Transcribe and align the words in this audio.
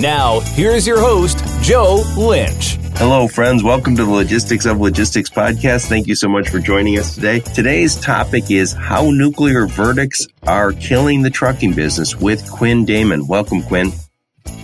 Now, 0.00 0.38
here's 0.54 0.86
your 0.86 1.00
host, 1.00 1.42
Joe 1.60 2.04
Lynch. 2.16 2.76
Hello, 2.98 3.26
friends. 3.26 3.64
Welcome 3.64 3.96
to 3.96 4.04
the 4.04 4.10
Logistics 4.10 4.64
of 4.64 4.78
Logistics 4.78 5.28
podcast. 5.28 5.88
Thank 5.88 6.06
you 6.06 6.14
so 6.14 6.28
much 6.28 6.50
for 6.50 6.60
joining 6.60 6.96
us 7.00 7.16
today. 7.16 7.40
Today's 7.40 7.96
topic 8.00 8.48
is 8.48 8.72
how 8.72 9.10
nuclear 9.10 9.66
verdicts 9.66 10.28
are 10.44 10.72
killing 10.72 11.22
the 11.22 11.30
trucking 11.30 11.72
business 11.72 12.14
with 12.14 12.48
Quinn 12.48 12.84
Damon. 12.84 13.26
Welcome, 13.26 13.60
Quinn. 13.60 13.90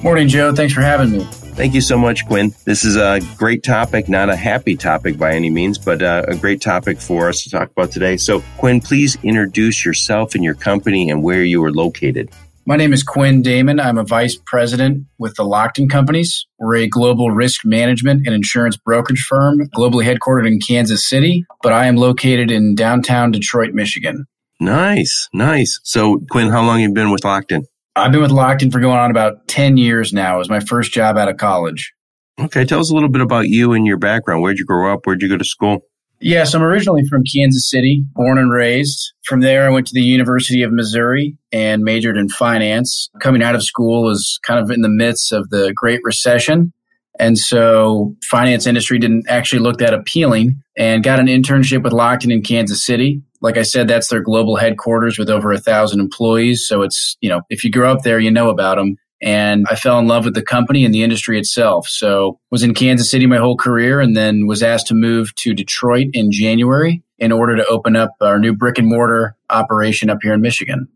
Morning, 0.05 0.29
Joe. 0.29 0.55
Thanks 0.55 0.73
for 0.73 0.83
having 0.83 1.11
me. 1.11 1.25
Thank 1.25 1.75
you 1.75 1.81
so 1.81 1.99
much, 1.99 2.25
Quinn. 2.27 2.55
This 2.65 2.85
is 2.85 2.95
a 2.95 3.21
great 3.37 3.65
topic, 3.65 4.09
not 4.09 4.31
a 4.31 4.37
happy 4.37 4.77
topic 4.77 5.19
by 5.19 5.33
any 5.33 5.51
means, 5.51 5.79
but 5.79 6.01
uh, 6.01 6.23
a 6.29 6.37
great 6.37 6.61
topic 6.61 7.01
for 7.01 7.29
us 7.29 7.43
to 7.43 7.51
talk 7.51 7.73
about 7.73 7.91
today. 7.91 8.17
So, 8.19 8.41
Quinn, 8.57 8.81
please 8.81 9.19
introduce 9.25 9.85
yourself 9.85 10.37
and 10.37 10.45
your 10.45 10.55
company 10.55 11.11
and 11.11 11.25
where 11.25 11.43
you 11.43 11.65
are 11.65 11.73
located. 11.73 12.31
My 12.67 12.77
name 12.77 12.95
is 12.95 13.03
Quinn 13.03 13.43
Damon. 13.43 13.79
I'm 13.79 13.99
a 13.99 14.05
vice 14.05 14.39
president 14.47 15.07
with 15.19 15.35
the 15.35 15.43
Lockton 15.45 15.91
Companies. 15.91 16.47
We're 16.59 16.77
a 16.77 16.89
global 16.89 17.31
risk 17.31 17.63
management 17.63 18.23
and 18.25 18.35
insurance 18.35 18.79
brokerage 18.79 19.27
firm, 19.29 19.69
globally 19.77 20.05
headquartered 20.05 20.47
in 20.47 20.61
Kansas 20.61 21.07
City, 21.07 21.45
but 21.63 21.75
I 21.75 21.85
am 21.85 21.97
located 21.97 22.51
in 22.51 22.75
downtown 22.75 23.33
Detroit, 23.33 23.75
Michigan. 23.75 24.25
Nice, 24.61 25.29
nice. 25.35 25.79
So, 25.83 26.23
Quinn, 26.31 26.49
how 26.49 26.65
long 26.65 26.81
have 26.81 26.89
you 26.89 26.95
been 26.95 27.11
with 27.11 27.21
Lockton? 27.21 27.65
I've 27.97 28.13
been 28.13 28.23
with 28.23 28.31
Lockton 28.31 28.73
for 28.73 28.81
going 28.81 28.97
on 28.97 29.11
about 29.11 29.47
10 29.47 29.77
years 29.77 30.15
now. 30.15 30.37
It 30.37 30.39
was 30.39 30.49
my 30.49 30.61
first 30.61 30.91
job 30.91 31.19
out 31.19 31.29
of 31.29 31.37
college. 31.37 31.93
Okay, 32.41 32.65
tell 32.65 32.81
us 32.81 32.91
a 32.91 32.95
little 32.95 33.11
bit 33.11 33.21
about 33.21 33.47
you 33.47 33.75
and 33.75 33.87
your 33.87 33.99
background. 33.99 34.41
Where'd 34.41 34.59
you 34.59 34.65
grow 34.65 34.91
up? 34.91 35.01
Where'd 35.05 35.21
you 35.21 35.29
go 35.29 35.37
to 35.37 35.45
school? 35.45 35.83
Yes, 36.21 36.55
I'm 36.55 36.63
originally 36.63 37.07
from 37.07 37.23
Kansas 37.25 37.69
City, 37.69 38.05
born 38.15 38.39
and 38.39 38.51
raised. 38.51 39.13
From 39.25 39.41
there, 39.41 39.67
I 39.67 39.71
went 39.71 39.87
to 39.89 39.95
the 39.95 40.03
University 40.03 40.63
of 40.63 40.73
Missouri 40.73 41.37
and 41.53 41.83
majored 41.83 42.17
in 42.17 42.29
finance. 42.29 43.11
Coming 43.21 43.43
out 43.43 43.55
of 43.55 43.63
school 43.63 44.05
was 44.05 44.39
kind 44.47 44.59
of 44.59 44.71
in 44.71 44.81
the 44.81 44.89
midst 44.89 45.33
of 45.33 45.51
the 45.51 45.73
Great 45.77 46.01
Recession. 46.03 46.73
And 47.19 47.39
so 47.39 48.17
finance 48.25 48.67
industry 48.67 48.99
didn't 48.99 49.27
actually 49.29 49.61
look 49.61 49.79
that 49.79 49.95
appealing 49.95 50.63
and 50.77 51.05
got 51.05 51.21
an 51.21 51.27
internship 51.27 51.83
with 51.83 51.93
Lockton 51.93 52.33
in 52.33 52.43
Kansas 52.43 52.85
City. 52.85 53.23
Like 53.41 53.57
I 53.57 53.63
said, 53.63 53.87
that's 53.87 54.09
their 54.09 54.23
global 54.23 54.57
headquarters 54.57 55.19
with 55.19 55.31
over 55.31 55.53
a 55.53 55.59
thousand 55.59 56.01
employees. 56.01 56.67
So 56.67 56.83
it's, 56.83 57.17
you 57.21 57.29
know, 57.29 57.43
if 57.51 57.63
you 57.63 57.71
grow 57.71 57.93
up 57.93 58.03
there, 58.03 58.19
you 58.19 58.31
know 58.31 58.49
about 58.49 58.77
them 58.77 58.97
and 59.25 59.67
I 59.71 59.75
fell 59.75 59.99
in 59.99 60.07
love 60.07 60.27
with 60.27 60.35
the 60.35 60.43
company 60.43 60.85
and 60.85 60.95
the 60.95 61.03
industry 61.03 61.39
itself. 61.39 61.89
So 61.89 62.39
was 62.51 62.63
in 62.63 62.75
Kansas 62.75 63.11
City 63.11 63.27
my 63.27 63.39
whole 63.39 63.57
career 63.57 63.99
and 63.99 64.15
then 64.15 64.47
was 64.47 64.63
asked 64.63 64.89
to 64.89 64.95
move 64.95 65.35
to 65.37 65.55
Detroit 65.55 66.09
in 66.13 66.31
January 66.31 67.03
in 67.19 67.33
order 67.33 67.57
to 67.57 67.67
open 67.67 67.97
up 67.97 68.11
our 68.21 68.39
new 68.39 68.53
brick 68.55 68.77
and 68.77 68.87
mortar 68.87 69.35
operation 69.49 70.11
up 70.11 70.19
here 70.23 70.35
in 70.35 70.43
Michigan. 70.43 70.89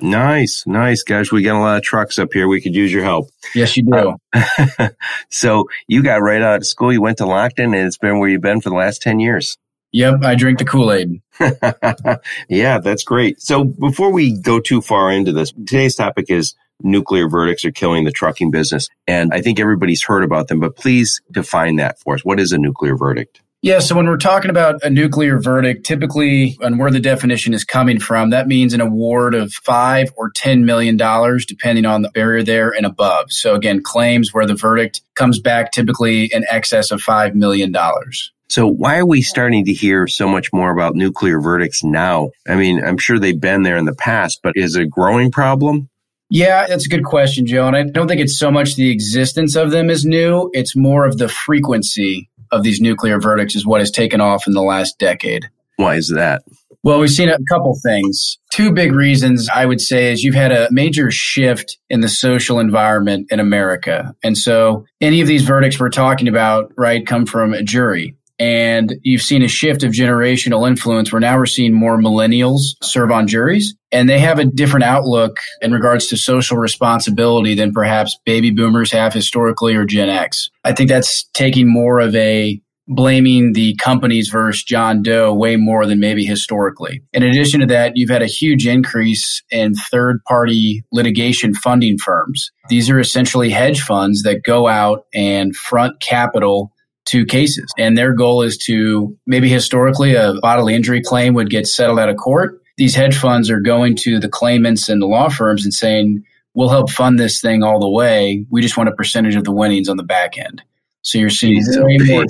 Nice, 0.00 0.64
nice, 0.66 1.04
guys. 1.04 1.30
We 1.30 1.42
got 1.42 1.56
a 1.56 1.60
lot 1.60 1.76
of 1.76 1.82
trucks 1.84 2.18
up 2.18 2.32
here. 2.32 2.48
We 2.48 2.60
could 2.60 2.74
use 2.74 2.92
your 2.92 3.04
help. 3.04 3.30
Yes, 3.54 3.76
you 3.76 3.84
do. 3.84 4.16
Uh, 4.32 4.88
so 5.30 5.68
you 5.86 6.02
got 6.02 6.20
right 6.20 6.42
out 6.42 6.56
of 6.56 6.66
school. 6.66 6.92
You 6.92 7.02
went 7.02 7.18
to 7.18 7.24
Lockton, 7.24 7.76
and 7.76 7.86
it's 7.86 7.98
been 7.98 8.18
where 8.18 8.28
you've 8.28 8.40
been 8.40 8.60
for 8.60 8.70
the 8.70 8.76
last 8.76 9.02
ten 9.02 9.18
years. 9.18 9.58
Yep, 9.90 10.22
I 10.22 10.36
drink 10.36 10.60
the 10.60 10.64
Kool 10.64 10.92
Aid. 10.92 11.20
yeah, 12.48 12.78
that's 12.78 13.02
great. 13.02 13.40
So 13.40 13.64
before 13.64 14.12
we 14.12 14.38
go 14.38 14.60
too 14.60 14.80
far 14.80 15.10
into 15.10 15.32
this, 15.32 15.50
today's 15.50 15.96
topic 15.96 16.26
is 16.28 16.54
nuclear 16.80 17.28
verdicts 17.28 17.64
are 17.64 17.72
killing 17.72 18.04
the 18.04 18.12
trucking 18.12 18.50
business. 18.50 18.88
And 19.06 19.32
I 19.32 19.40
think 19.40 19.60
everybody's 19.60 20.04
heard 20.04 20.24
about 20.24 20.48
them, 20.48 20.60
but 20.60 20.76
please 20.76 21.20
define 21.30 21.76
that 21.76 21.98
for 22.00 22.14
us. 22.14 22.24
What 22.24 22.40
is 22.40 22.52
a 22.52 22.58
nuclear 22.58 22.96
verdict? 22.96 23.40
Yeah, 23.60 23.80
so 23.80 23.96
when 23.96 24.06
we're 24.06 24.18
talking 24.18 24.50
about 24.50 24.84
a 24.84 24.90
nuclear 24.90 25.40
verdict, 25.40 25.84
typically, 25.84 26.56
and 26.60 26.78
where 26.78 26.92
the 26.92 27.00
definition 27.00 27.52
is 27.52 27.64
coming 27.64 27.98
from, 27.98 28.30
that 28.30 28.46
means 28.46 28.72
an 28.72 28.80
award 28.80 29.34
of 29.34 29.52
five 29.52 30.12
or 30.16 30.30
ten 30.30 30.64
million 30.64 30.96
dollars, 30.96 31.44
depending 31.44 31.84
on 31.84 32.02
the 32.02 32.10
barrier 32.10 32.44
there 32.44 32.70
and 32.70 32.86
above. 32.86 33.32
So 33.32 33.56
again, 33.56 33.82
claims 33.82 34.32
where 34.32 34.46
the 34.46 34.54
verdict 34.54 35.00
comes 35.16 35.40
back 35.40 35.72
typically 35.72 36.26
in 36.26 36.44
excess 36.48 36.92
of 36.92 37.00
five 37.00 37.34
million 37.34 37.72
dollars. 37.72 38.32
So 38.48 38.68
why 38.68 38.98
are 38.98 39.06
we 39.06 39.22
starting 39.22 39.64
to 39.64 39.72
hear 39.72 40.06
so 40.06 40.28
much 40.28 40.52
more 40.52 40.70
about 40.70 40.94
nuclear 40.94 41.40
verdicts 41.40 41.82
now? 41.82 42.30
I 42.46 42.54
mean, 42.54 42.82
I'm 42.82 42.96
sure 42.96 43.18
they've 43.18 43.38
been 43.38 43.62
there 43.62 43.76
in 43.76 43.86
the 43.86 43.94
past, 43.94 44.38
but 44.42 44.56
is 44.56 44.76
it 44.76 44.82
a 44.82 44.86
growing 44.86 45.32
problem? 45.32 45.90
Yeah, 46.30 46.66
that's 46.66 46.86
a 46.86 46.88
good 46.90 47.04
question, 47.04 47.46
Joe. 47.46 47.66
And 47.66 47.76
I 47.76 47.84
don't 47.84 48.06
think 48.06 48.20
it's 48.20 48.38
so 48.38 48.50
much 48.50 48.76
the 48.76 48.90
existence 48.90 49.56
of 49.56 49.70
them 49.70 49.88
is 49.88 50.04
new. 50.04 50.50
It's 50.52 50.76
more 50.76 51.06
of 51.06 51.18
the 51.18 51.28
frequency 51.28 52.28
of 52.50 52.62
these 52.62 52.80
nuclear 52.80 53.20
verdicts 53.20 53.56
is 53.56 53.66
what 53.66 53.80
has 53.80 53.90
taken 53.90 54.20
off 54.20 54.46
in 54.46 54.52
the 54.52 54.62
last 54.62 54.98
decade. 54.98 55.48
Why 55.76 55.96
is 55.96 56.12
that? 56.14 56.42
Well, 56.84 57.00
we've 57.00 57.10
seen 57.10 57.28
a 57.28 57.38
couple 57.48 57.76
things. 57.82 58.38
Two 58.52 58.72
big 58.72 58.92
reasons 58.92 59.48
I 59.52 59.66
would 59.66 59.80
say 59.80 60.12
is 60.12 60.22
you've 60.22 60.34
had 60.34 60.52
a 60.52 60.68
major 60.70 61.10
shift 61.10 61.76
in 61.90 62.00
the 62.00 62.08
social 62.08 62.60
environment 62.60 63.26
in 63.30 63.40
America. 63.40 64.14
And 64.22 64.38
so 64.38 64.84
any 65.00 65.20
of 65.20 65.26
these 65.26 65.42
verdicts 65.42 65.80
we're 65.80 65.90
talking 65.90 66.28
about, 66.28 66.72
right, 66.76 67.04
come 67.04 67.26
from 67.26 67.52
a 67.52 67.62
jury. 67.62 68.16
And 68.38 68.94
you've 69.02 69.22
seen 69.22 69.42
a 69.42 69.48
shift 69.48 69.82
of 69.82 69.92
generational 69.92 70.68
influence 70.68 71.12
where 71.12 71.20
now 71.20 71.36
we're 71.36 71.46
seeing 71.46 71.74
more 71.74 71.98
millennials 71.98 72.60
serve 72.82 73.10
on 73.10 73.26
juries 73.26 73.74
and 73.90 74.08
they 74.08 74.18
have 74.20 74.38
a 74.38 74.44
different 74.44 74.84
outlook 74.84 75.38
in 75.60 75.72
regards 75.72 76.06
to 76.08 76.16
social 76.16 76.56
responsibility 76.56 77.54
than 77.54 77.72
perhaps 77.72 78.18
baby 78.24 78.50
boomers 78.50 78.92
have 78.92 79.12
historically 79.12 79.74
or 79.74 79.84
Gen 79.84 80.08
X. 80.08 80.50
I 80.64 80.72
think 80.72 80.88
that's 80.88 81.24
taking 81.34 81.72
more 81.72 81.98
of 81.98 82.14
a 82.14 82.60
blaming 82.88 83.52
the 83.52 83.76
companies 83.76 84.30
versus 84.30 84.64
John 84.64 85.02
Doe 85.02 85.34
way 85.34 85.56
more 85.56 85.84
than 85.86 86.00
maybe 86.00 86.24
historically. 86.24 87.02
In 87.12 87.22
addition 87.22 87.60
to 87.60 87.66
that, 87.66 87.92
you've 87.96 88.08
had 88.08 88.22
a 88.22 88.26
huge 88.26 88.66
increase 88.66 89.42
in 89.50 89.74
third 89.74 90.24
party 90.24 90.82
litigation 90.90 91.54
funding 91.54 91.98
firms. 91.98 92.50
These 92.70 92.88
are 92.88 92.98
essentially 92.98 93.50
hedge 93.50 93.82
funds 93.82 94.22
that 94.22 94.42
go 94.42 94.68
out 94.68 95.04
and 95.12 95.54
front 95.54 96.00
capital 96.00 96.72
to 97.08 97.24
cases. 97.24 97.72
And 97.78 97.96
their 97.96 98.12
goal 98.12 98.42
is 98.42 98.56
to 98.66 99.16
maybe 99.26 99.48
historically 99.48 100.14
a 100.14 100.34
bodily 100.40 100.74
injury 100.74 101.02
claim 101.02 101.34
would 101.34 101.50
get 101.50 101.66
settled 101.66 101.98
out 101.98 102.08
of 102.08 102.16
court. 102.16 102.62
These 102.76 102.94
hedge 102.94 103.16
funds 103.16 103.50
are 103.50 103.60
going 103.60 103.96
to 103.96 104.18
the 104.20 104.28
claimants 104.28 104.88
and 104.88 105.02
the 105.02 105.06
law 105.06 105.28
firms 105.28 105.64
and 105.64 105.74
saying, 105.74 106.24
we'll 106.54 106.68
help 106.68 106.90
fund 106.90 107.18
this 107.18 107.40
thing 107.40 107.62
all 107.62 107.80
the 107.80 107.88
way. 107.88 108.44
We 108.50 108.62
just 108.62 108.76
want 108.76 108.88
a 108.88 108.94
percentage 108.94 109.36
of 109.36 109.44
the 109.44 109.52
winnings 109.52 109.88
on 109.88 109.96
the 109.96 110.02
back 110.02 110.38
end. 110.38 110.62
So 111.02 111.18
you're 111.18 111.30
seeing 111.30 111.62
way 111.66 111.98
more, 111.98 112.24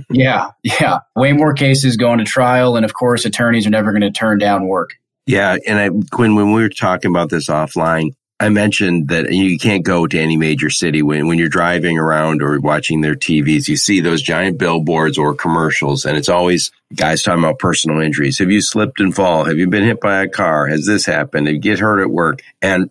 yeah, 0.10 0.50
yeah, 0.62 0.98
way 1.16 1.32
more 1.32 1.54
cases 1.54 1.96
going 1.96 2.18
to 2.18 2.24
trial, 2.24 2.76
and 2.76 2.84
of 2.84 2.92
course, 2.92 3.24
attorneys 3.24 3.66
are 3.66 3.70
never 3.70 3.92
going 3.92 4.02
to 4.02 4.10
turn 4.10 4.38
down 4.38 4.66
work. 4.66 4.96
Yeah, 5.26 5.56
and 5.66 5.78
I, 5.78 5.88
Quinn, 6.10 6.34
when 6.34 6.52
we 6.52 6.62
were 6.62 6.68
talking 6.68 7.10
about 7.10 7.30
this 7.30 7.48
offline, 7.48 8.10
I 8.40 8.48
mentioned 8.48 9.08
that 9.08 9.32
you 9.32 9.58
can't 9.58 9.84
go 9.84 10.06
to 10.06 10.18
any 10.18 10.36
major 10.36 10.68
city 10.68 11.02
when, 11.02 11.28
when 11.28 11.38
you're 11.38 11.48
driving 11.48 11.98
around 11.98 12.42
or 12.42 12.58
watching 12.60 13.00
their 13.00 13.14
TVs. 13.14 13.68
You 13.68 13.76
see 13.76 14.00
those 14.00 14.22
giant 14.22 14.58
billboards 14.58 15.18
or 15.18 15.34
commercials, 15.34 16.04
and 16.04 16.16
it's 16.16 16.28
always 16.28 16.72
guys 16.94 17.22
talking 17.22 17.44
about 17.44 17.60
personal 17.60 18.00
injuries. 18.00 18.38
Have 18.38 18.50
you 18.50 18.60
slipped 18.60 18.98
and 18.98 19.14
fall? 19.14 19.44
Have 19.44 19.58
you 19.58 19.68
been 19.68 19.84
hit 19.84 20.00
by 20.00 20.22
a 20.22 20.28
car? 20.28 20.66
Has 20.66 20.84
this 20.84 21.06
happened? 21.06 21.46
Did 21.46 21.54
you 21.54 21.60
get 21.60 21.78
hurt 21.78 22.00
at 22.00 22.10
work? 22.10 22.42
And 22.60 22.90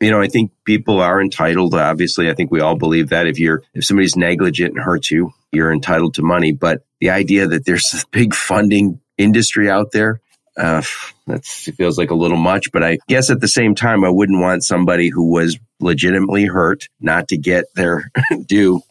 you 0.00 0.10
know, 0.10 0.20
I 0.20 0.26
think 0.26 0.50
people 0.64 1.00
are 1.00 1.22
entitled. 1.22 1.74
Obviously, 1.74 2.28
I 2.28 2.34
think 2.34 2.50
we 2.50 2.60
all 2.60 2.76
believe 2.76 3.10
that 3.10 3.26
if 3.26 3.38
you're 3.38 3.62
if 3.72 3.84
somebody's 3.84 4.16
negligent 4.16 4.74
and 4.74 4.84
hurts 4.84 5.10
you, 5.10 5.32
you're 5.52 5.72
entitled 5.72 6.14
to 6.14 6.22
money. 6.22 6.52
But 6.52 6.84
the 7.00 7.10
idea 7.10 7.46
that 7.46 7.64
there's 7.64 7.88
this 7.90 8.04
big 8.04 8.34
funding 8.34 9.00
industry 9.16 9.70
out 9.70 9.92
there 9.92 10.20
uh, 10.56 10.82
that 11.32 11.44
feels 11.44 11.98
like 11.98 12.10
a 12.10 12.14
little 12.14 12.36
much, 12.36 12.70
but 12.72 12.82
I 12.82 12.98
guess 13.08 13.30
at 13.30 13.40
the 13.40 13.48
same 13.48 13.74
time, 13.74 14.04
I 14.04 14.10
wouldn't 14.10 14.40
want 14.40 14.64
somebody 14.64 15.08
who 15.08 15.30
was 15.30 15.58
legitimately 15.80 16.44
hurt 16.44 16.88
not 17.00 17.28
to 17.28 17.36
get 17.36 17.64
their 17.74 18.10
due. 18.46 18.82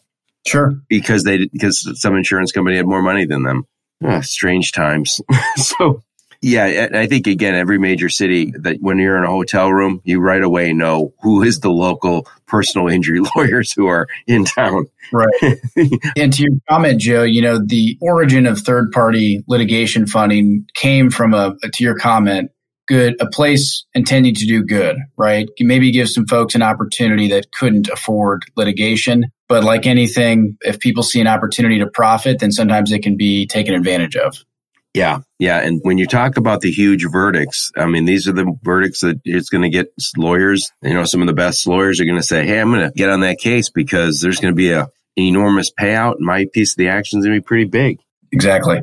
Sure. 0.46 0.74
Because 0.88 1.24
they, 1.24 1.46
because 1.46 2.00
some 2.00 2.16
insurance 2.16 2.52
company 2.52 2.76
had 2.76 2.86
more 2.86 3.02
money 3.02 3.26
than 3.26 3.44
them. 3.44 3.64
Oh, 4.04 4.20
strange 4.20 4.72
times. 4.72 5.20
so 5.56 6.02
yeah, 6.42 6.88
I 6.92 7.06
think 7.06 7.28
again, 7.28 7.54
every 7.54 7.78
major 7.78 8.08
city 8.08 8.52
that 8.58 8.78
when 8.80 8.98
you're 8.98 9.16
in 9.16 9.22
a 9.22 9.30
hotel 9.30 9.72
room, 9.72 10.00
you 10.02 10.18
right 10.18 10.42
away 10.42 10.72
know 10.72 11.14
who 11.22 11.42
is 11.42 11.60
the 11.60 11.70
local 11.70 12.26
personal 12.46 12.88
injury 12.88 13.20
lawyers 13.36 13.72
who 13.72 13.86
are 13.86 14.08
in 14.26 14.44
town. 14.44 14.86
Right. 15.12 15.60
and 16.16 16.32
to 16.32 16.42
your 16.42 16.52
comment, 16.68 17.00
Joe, 17.00 17.22
you 17.22 17.42
know, 17.42 17.60
the 17.64 17.96
origin 18.00 18.46
of 18.46 18.58
third 18.58 18.90
party 18.90 19.44
litigation 19.46 20.08
funding 20.08 20.66
came 20.74 21.10
from 21.10 21.32
a, 21.32 21.54
to 21.60 21.84
your 21.84 21.96
comment, 21.96 22.50
good, 22.88 23.14
a 23.20 23.28
place 23.28 23.84
intending 23.94 24.34
to 24.34 24.44
do 24.44 24.64
good, 24.64 24.96
right? 25.16 25.48
Maybe 25.60 25.92
give 25.92 26.10
some 26.10 26.26
folks 26.26 26.56
an 26.56 26.62
opportunity 26.62 27.28
that 27.28 27.52
couldn't 27.52 27.88
afford 27.88 28.46
litigation. 28.56 29.26
But 29.48 29.62
like 29.62 29.86
anything, 29.86 30.56
if 30.62 30.80
people 30.80 31.04
see 31.04 31.20
an 31.20 31.28
opportunity 31.28 31.78
to 31.78 31.86
profit, 31.86 32.40
then 32.40 32.50
sometimes 32.50 32.90
it 32.90 33.04
can 33.04 33.16
be 33.16 33.46
taken 33.46 33.74
advantage 33.74 34.16
of. 34.16 34.44
Yeah, 34.94 35.20
yeah. 35.38 35.58
And 35.60 35.80
when 35.82 35.96
you 35.96 36.06
talk 36.06 36.36
about 36.36 36.60
the 36.60 36.70
huge 36.70 37.06
verdicts, 37.10 37.70
I 37.76 37.86
mean, 37.86 38.04
these 38.04 38.28
are 38.28 38.32
the 38.32 38.52
verdicts 38.62 39.00
that 39.00 39.20
it's 39.24 39.48
going 39.48 39.62
to 39.62 39.70
get 39.70 39.86
lawyers. 40.18 40.70
You 40.82 40.92
know, 40.92 41.04
some 41.04 41.22
of 41.22 41.26
the 41.26 41.32
best 41.32 41.66
lawyers 41.66 41.98
are 42.00 42.04
going 42.04 42.16
to 42.16 42.22
say, 42.22 42.46
"Hey, 42.46 42.60
I'm 42.60 42.70
going 42.70 42.86
to 42.86 42.92
get 42.94 43.08
on 43.08 43.20
that 43.20 43.38
case 43.38 43.70
because 43.70 44.20
there's 44.20 44.38
going 44.38 44.52
to 44.52 44.56
be 44.56 44.70
a 44.70 44.88
enormous 45.16 45.70
payout. 45.72 46.16
And 46.16 46.26
my 46.26 46.46
piece 46.52 46.74
of 46.74 46.76
the 46.76 46.88
action 46.88 47.18
is 47.18 47.24
going 47.24 47.36
to 47.36 47.40
be 47.40 47.44
pretty 47.44 47.64
big." 47.64 47.98
Exactly. 48.32 48.80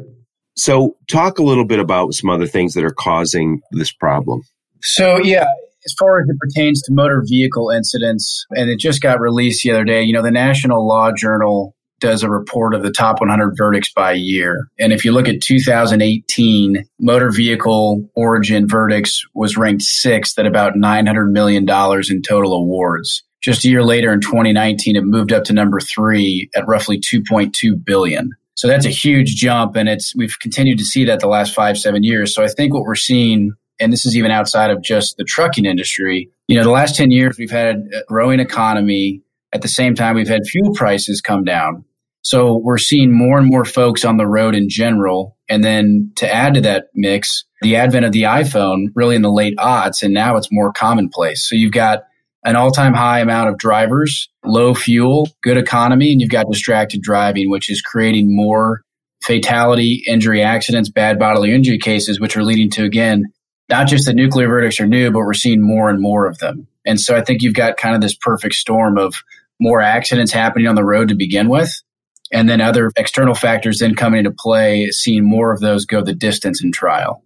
So, 0.56 0.98
talk 1.10 1.38
a 1.38 1.44
little 1.44 1.66
bit 1.66 1.80
about 1.80 2.14
some 2.16 2.30
other 2.30 2.48
things 2.48 2.74
that 2.74 2.84
are 2.84 2.94
causing 2.94 3.62
this 3.72 3.92
problem. 3.92 4.42
So, 4.82 5.20
yeah, 5.20 5.46
as 5.86 5.94
far 5.98 6.20
as 6.20 6.28
it 6.28 6.38
pertains 6.40 6.82
to 6.84 6.94
motor 6.94 7.24
vehicle 7.26 7.70
incidents, 7.70 8.46
and 8.52 8.70
it 8.70 8.80
just 8.80 9.02
got 9.02 9.20
released 9.20 9.64
the 9.64 9.72
other 9.72 9.86
day, 9.86 10.02
you 10.04 10.14
know, 10.14 10.24
the 10.24 10.32
National 10.32 10.88
Law 10.88 11.12
Journal 11.16 11.76
does 12.00 12.24
a 12.24 12.30
report 12.30 12.74
of 12.74 12.84
the 12.84 12.92
top 12.92 13.20
100 13.20 13.56
verdicts 13.58 13.92
by 13.94 14.14
year. 14.14 14.68
And 14.80 14.94
if 14.94 15.06
you 15.06 15.12
look 15.12 15.28
at 15.28 15.42
2018, 15.42 16.86
motor 17.00 17.32
vehicle 17.32 18.10
origin 18.16 18.68
verdicts 18.68 19.24
was 19.34 19.58
ranked 19.58 19.84
sixth 19.84 20.38
at 20.40 20.46
about 20.46 20.74
$900 20.74 21.32
million 21.32 21.64
in 21.64 22.22
total 22.22 22.54
awards. 22.54 23.24
Just 23.42 23.64
a 23.64 23.70
year 23.70 23.84
later 23.84 24.12
in 24.12 24.20
2019, 24.20 24.96
it 24.96 25.04
moved 25.04 25.32
up 25.32 25.46
to 25.46 25.54
number 25.54 25.80
three 25.80 26.50
at 26.56 26.68
roughly 26.68 27.00
2.2 27.00 27.84
billion. 27.84 28.32
So 28.56 28.68
that's 28.68 28.86
a 28.86 28.90
huge 28.90 29.36
jump. 29.36 29.78
And 29.78 29.88
it's, 29.88 30.14
we've 30.16 30.38
continued 30.40 30.80
to 30.80 30.86
see 30.86 31.06
that 31.06 31.22
the 31.22 31.28
last 31.28 31.56
five, 31.56 31.78
seven 31.78 32.04
years. 32.04 32.36
So 32.36 32.44
I 32.44 32.50
think 32.50 32.74
what 32.74 32.84
we're 32.84 32.96
seeing, 32.96 33.54
and 33.80 33.94
this 33.94 34.06
is 34.06 34.18
even 34.18 34.32
outside 34.32 34.70
of 34.70 34.82
just 34.82 35.16
the 35.16 35.24
trucking 35.24 35.66
industry, 35.66 36.30
you 36.50 36.58
know, 36.58 36.64
the 36.64 36.72
last 36.72 36.98
10 36.98 37.12
years, 37.12 37.38
we've 37.38 37.50
had 37.50 37.88
a 37.94 38.04
growing 38.08 38.42
economy. 38.42 39.22
At 39.54 39.62
the 39.62 39.68
same 39.70 39.96
time, 39.96 40.16
we've 40.16 40.28
had 40.28 40.46
fuel 40.46 40.74
prices 40.74 41.22
come 41.22 41.46
down. 41.46 41.86
So 42.22 42.58
we're 42.58 42.78
seeing 42.78 43.12
more 43.12 43.38
and 43.38 43.48
more 43.48 43.66
folks 43.66 44.04
on 44.04 44.18
the 44.18 44.28
road 44.28 44.56
in 44.56 44.70
general. 44.70 45.38
And 45.48 45.64
then 45.64 46.12
to 46.18 46.32
add 46.32 46.56
to 46.56 46.62
that 46.62 46.88
mix, 46.94 47.46
the 47.62 47.78
advent 47.78 48.06
of 48.06 48.12
the 48.12 48.24
iPhone 48.24 48.88
really 48.94 49.16
in 49.16 49.22
the 49.22 49.32
late 49.32 49.58
aughts, 49.58 50.04
and 50.04 50.14
now 50.14 50.38
it's 50.38 50.52
more 50.52 50.72
commonplace. 50.72 51.48
So 51.48 51.56
you've 51.56 51.72
got 51.72 52.04
an 52.44 52.56
all 52.56 52.72
time 52.72 52.94
high 52.94 53.20
amount 53.20 53.50
of 53.50 53.58
drivers, 53.58 54.30
low 54.46 54.74
fuel, 54.74 55.30
good 55.44 55.58
economy, 55.58 56.12
and 56.12 56.22
you've 56.22 56.30
got 56.30 56.50
distracted 56.50 57.02
driving, 57.02 57.50
which 57.50 57.70
is 57.70 57.82
creating 57.82 58.36
more 58.36 58.84
fatality, 59.22 60.04
injury 60.08 60.42
accidents, 60.42 60.90
bad 60.90 61.20
bodily 61.20 61.52
injury 61.52 61.78
cases, 61.78 62.20
which 62.20 62.38
are 62.38 62.44
leading 62.44 62.70
to, 62.72 62.84
again, 62.84 63.26
not 63.70 63.88
just 63.88 64.06
the 64.06 64.14
nuclear 64.14 64.48
verdicts 64.48 64.80
are 64.80 64.88
new, 64.88 65.12
but 65.12 65.20
we're 65.20 65.34
seeing 65.34 65.62
more 65.62 65.90
and 65.90 66.02
more 66.02 66.26
of 66.26 66.38
them. 66.40 66.68
And 66.86 67.00
so 67.00 67.16
I 67.16 67.22
think 67.22 67.42
you've 67.42 67.54
got 67.54 67.78
kind 67.78 67.96
of 67.96 68.02
this 68.02 68.16
perfect 68.16 68.56
storm 68.56 68.98
of 68.98 69.16
more 69.60 69.82
accidents 69.82 70.32
happening 70.32 70.68
on 70.68 70.76
the 70.76 70.86
road 70.86 71.10
to 71.10 71.16
begin 71.16 71.50
with 71.50 71.82
and 72.32 72.48
then 72.50 72.62
other 72.62 72.92
external 72.96 73.36
factors 73.36 73.80
then 73.80 73.96
coming 73.96 74.20
into 74.20 74.32
play, 74.32 74.90
seeing 74.92 75.24
more 75.24 75.52
of 75.52 75.60
those 75.60 75.86
go 75.86 76.02
the 76.02 76.14
distance 76.14 76.64
in 76.64 76.72
trial. 76.72 77.24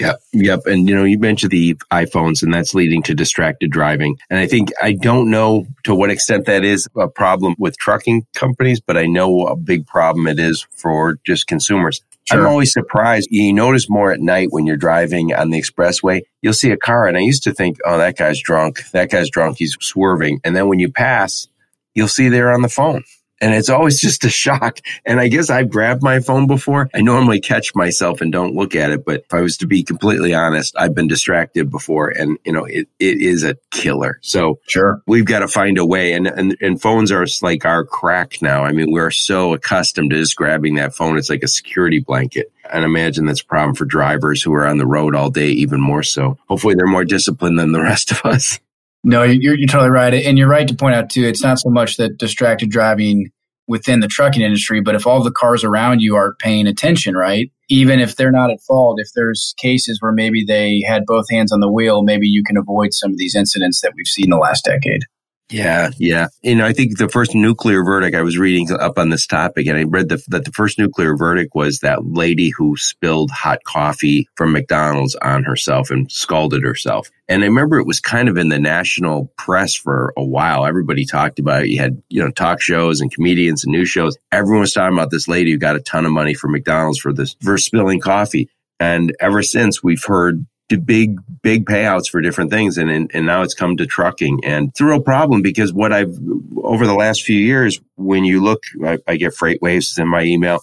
Yep. 0.00 0.20
Yep. 0.32 0.60
And, 0.64 0.88
you 0.88 0.94
know, 0.94 1.04
you 1.04 1.18
mentioned 1.18 1.52
the 1.52 1.74
iPhones 1.92 2.42
and 2.42 2.54
that's 2.54 2.74
leading 2.74 3.02
to 3.02 3.14
distracted 3.14 3.70
driving. 3.70 4.16
And 4.30 4.38
I 4.38 4.46
think 4.46 4.70
I 4.80 4.92
don't 4.92 5.30
know 5.30 5.66
to 5.84 5.94
what 5.94 6.10
extent 6.10 6.46
that 6.46 6.64
is 6.64 6.88
a 6.96 7.06
problem 7.06 7.54
with 7.58 7.76
trucking 7.76 8.26
companies, 8.34 8.80
but 8.80 8.96
I 8.96 9.04
know 9.04 9.46
a 9.46 9.56
big 9.56 9.86
problem 9.86 10.26
it 10.26 10.38
is 10.38 10.66
for 10.70 11.18
just 11.26 11.46
consumers. 11.46 12.00
Sure. 12.24 12.40
I'm 12.40 12.46
always 12.46 12.72
surprised. 12.72 13.28
You 13.30 13.52
notice 13.52 13.90
more 13.90 14.10
at 14.10 14.20
night 14.20 14.48
when 14.50 14.66
you're 14.66 14.76
driving 14.76 15.34
on 15.34 15.50
the 15.50 15.60
expressway. 15.60 16.22
You'll 16.40 16.54
see 16.54 16.70
a 16.70 16.76
car, 16.76 17.06
and 17.06 17.16
I 17.16 17.20
used 17.20 17.42
to 17.44 17.52
think, 17.52 17.78
oh, 17.84 17.98
that 17.98 18.16
guy's 18.16 18.40
drunk. 18.40 18.88
That 18.92 19.10
guy's 19.10 19.30
drunk. 19.30 19.56
He's 19.58 19.76
swerving. 19.80 20.40
And 20.44 20.54
then 20.54 20.68
when 20.68 20.78
you 20.78 20.92
pass, 20.92 21.48
you'll 21.94 22.08
see 22.08 22.28
they're 22.28 22.52
on 22.52 22.62
the 22.62 22.68
phone 22.68 23.04
and 23.40 23.54
it's 23.54 23.68
always 23.68 24.00
just 24.00 24.24
a 24.24 24.30
shock. 24.30 24.80
And 25.04 25.20
I 25.20 25.28
guess 25.28 25.50
I've 25.50 25.70
grabbed 25.70 26.02
my 26.02 26.20
phone 26.20 26.46
before. 26.46 26.90
I 26.94 27.00
normally 27.00 27.40
catch 27.40 27.74
myself 27.74 28.20
and 28.20 28.30
don't 28.30 28.54
look 28.54 28.74
at 28.74 28.90
it, 28.90 29.04
but 29.04 29.20
if 29.20 29.34
I 29.34 29.40
was 29.40 29.56
to 29.58 29.66
be 29.66 29.82
completely 29.82 30.34
honest, 30.34 30.74
I've 30.78 30.94
been 30.94 31.08
distracted 31.08 31.70
before 31.70 32.08
and 32.08 32.38
you 32.44 32.52
know, 32.52 32.64
it, 32.64 32.88
it 32.98 33.20
is 33.20 33.42
a 33.42 33.56
killer. 33.70 34.18
So 34.22 34.60
sure, 34.66 35.02
we've 35.06 35.24
got 35.24 35.40
to 35.40 35.48
find 35.48 35.78
a 35.78 35.86
way 35.86 36.12
and, 36.12 36.26
and, 36.26 36.56
and 36.60 36.80
phones 36.80 37.10
are 37.10 37.26
like 37.42 37.64
our 37.64 37.84
crack 37.84 38.42
now. 38.42 38.64
I 38.64 38.72
mean, 38.72 38.90
we're 38.90 39.10
so 39.10 39.54
accustomed 39.54 40.10
to 40.10 40.16
just 40.16 40.36
grabbing 40.36 40.76
that 40.76 40.94
phone. 40.94 41.18
It's 41.18 41.30
like 41.30 41.42
a 41.42 41.48
security 41.48 42.00
blanket. 42.00 42.52
And 42.72 42.84
imagine 42.84 43.24
that's 43.24 43.40
a 43.40 43.46
problem 43.46 43.74
for 43.74 43.84
drivers 43.84 44.42
who 44.42 44.52
are 44.54 44.66
on 44.66 44.78
the 44.78 44.86
road 44.86 45.14
all 45.14 45.30
day, 45.30 45.48
even 45.48 45.80
more 45.80 46.02
so. 46.02 46.38
Hopefully 46.48 46.74
they're 46.74 46.86
more 46.86 47.04
disciplined 47.04 47.58
than 47.58 47.72
the 47.72 47.82
rest 47.82 48.12
of 48.12 48.20
us. 48.24 48.60
No, 49.02 49.22
you're, 49.22 49.56
you're 49.56 49.66
totally 49.66 49.90
right. 49.90 50.12
And 50.12 50.36
you're 50.36 50.48
right 50.48 50.68
to 50.68 50.74
point 50.74 50.94
out, 50.94 51.10
too, 51.10 51.24
it's 51.24 51.42
not 51.42 51.58
so 51.58 51.70
much 51.70 51.96
that 51.96 52.18
distracted 52.18 52.70
driving 52.70 53.30
within 53.66 54.00
the 54.00 54.08
trucking 54.08 54.42
industry, 54.42 54.80
but 54.80 54.96
if 54.96 55.06
all 55.06 55.22
the 55.22 55.30
cars 55.30 55.62
around 55.62 56.00
you 56.00 56.16
aren't 56.16 56.38
paying 56.40 56.66
attention, 56.66 57.14
right? 57.14 57.52
Even 57.68 58.00
if 58.00 58.16
they're 58.16 58.32
not 58.32 58.50
at 58.50 58.60
fault, 58.66 58.98
if 59.00 59.08
there's 59.14 59.54
cases 59.58 59.98
where 60.00 60.12
maybe 60.12 60.44
they 60.44 60.82
had 60.86 61.06
both 61.06 61.26
hands 61.30 61.52
on 61.52 61.60
the 61.60 61.70
wheel, 61.70 62.02
maybe 62.02 62.26
you 62.26 62.42
can 62.42 62.56
avoid 62.56 62.92
some 62.92 63.12
of 63.12 63.16
these 63.16 63.36
incidents 63.36 63.80
that 63.80 63.92
we've 63.96 64.08
seen 64.08 64.24
in 64.24 64.30
the 64.30 64.36
last 64.36 64.64
decade. 64.64 65.02
Yeah, 65.50 65.90
yeah. 65.98 66.28
You 66.42 66.54
know, 66.54 66.64
I 66.64 66.72
think 66.72 66.96
the 66.96 67.08
first 67.08 67.34
nuclear 67.34 67.82
verdict, 67.82 68.16
I 68.16 68.22
was 68.22 68.38
reading 68.38 68.70
up 68.72 68.98
on 68.98 69.10
this 69.10 69.26
topic 69.26 69.66
and 69.66 69.76
I 69.76 69.82
read 69.82 70.08
the, 70.08 70.22
that 70.28 70.44
the 70.44 70.52
first 70.52 70.78
nuclear 70.78 71.16
verdict 71.16 71.54
was 71.54 71.80
that 71.80 72.06
lady 72.06 72.50
who 72.50 72.76
spilled 72.76 73.30
hot 73.32 73.64
coffee 73.64 74.28
from 74.36 74.52
McDonald's 74.52 75.16
on 75.16 75.42
herself 75.42 75.90
and 75.90 76.10
scalded 76.10 76.62
herself. 76.62 77.10
And 77.28 77.42
I 77.42 77.46
remember 77.46 77.78
it 77.78 77.86
was 77.86 78.00
kind 78.00 78.28
of 78.28 78.36
in 78.36 78.48
the 78.48 78.60
national 78.60 79.32
press 79.36 79.74
for 79.74 80.12
a 80.16 80.24
while. 80.24 80.66
Everybody 80.66 81.04
talked 81.04 81.40
about 81.40 81.64
it. 81.64 81.70
You 81.70 81.80
had, 81.80 82.00
you 82.08 82.22
know, 82.22 82.30
talk 82.30 82.60
shows 82.60 83.00
and 83.00 83.12
comedians 83.12 83.64
and 83.64 83.72
news 83.72 83.88
shows. 83.88 84.16
Everyone 84.30 84.60
was 84.60 84.72
talking 84.72 84.96
about 84.96 85.10
this 85.10 85.28
lady 85.28 85.50
who 85.50 85.58
got 85.58 85.76
a 85.76 85.80
ton 85.80 86.06
of 86.06 86.12
money 86.12 86.34
from 86.34 86.52
McDonald's 86.52 87.00
for 87.00 87.12
this, 87.12 87.34
for 87.42 87.58
spilling 87.58 88.00
coffee. 88.00 88.48
And 88.78 89.14
ever 89.20 89.42
since 89.42 89.82
we've 89.82 90.02
heard 90.04 90.46
big, 90.78 91.18
big 91.42 91.66
payouts 91.66 92.08
for 92.10 92.20
different 92.20 92.50
things. 92.50 92.78
And, 92.78 92.90
and, 92.90 93.10
and 93.12 93.26
now 93.26 93.42
it's 93.42 93.54
come 93.54 93.76
to 93.76 93.86
trucking 93.86 94.44
and 94.44 94.68
it's 94.68 94.80
a 94.80 94.84
real 94.84 95.00
problem 95.00 95.42
because 95.42 95.72
what 95.72 95.92
I've, 95.92 96.16
over 96.56 96.86
the 96.86 96.94
last 96.94 97.22
few 97.22 97.38
years, 97.38 97.80
when 97.96 98.24
you 98.24 98.42
look, 98.42 98.62
I, 98.84 98.98
I 99.06 99.16
get 99.16 99.34
FreightWaves 99.34 99.98
in 99.98 100.08
my 100.08 100.22
email. 100.22 100.60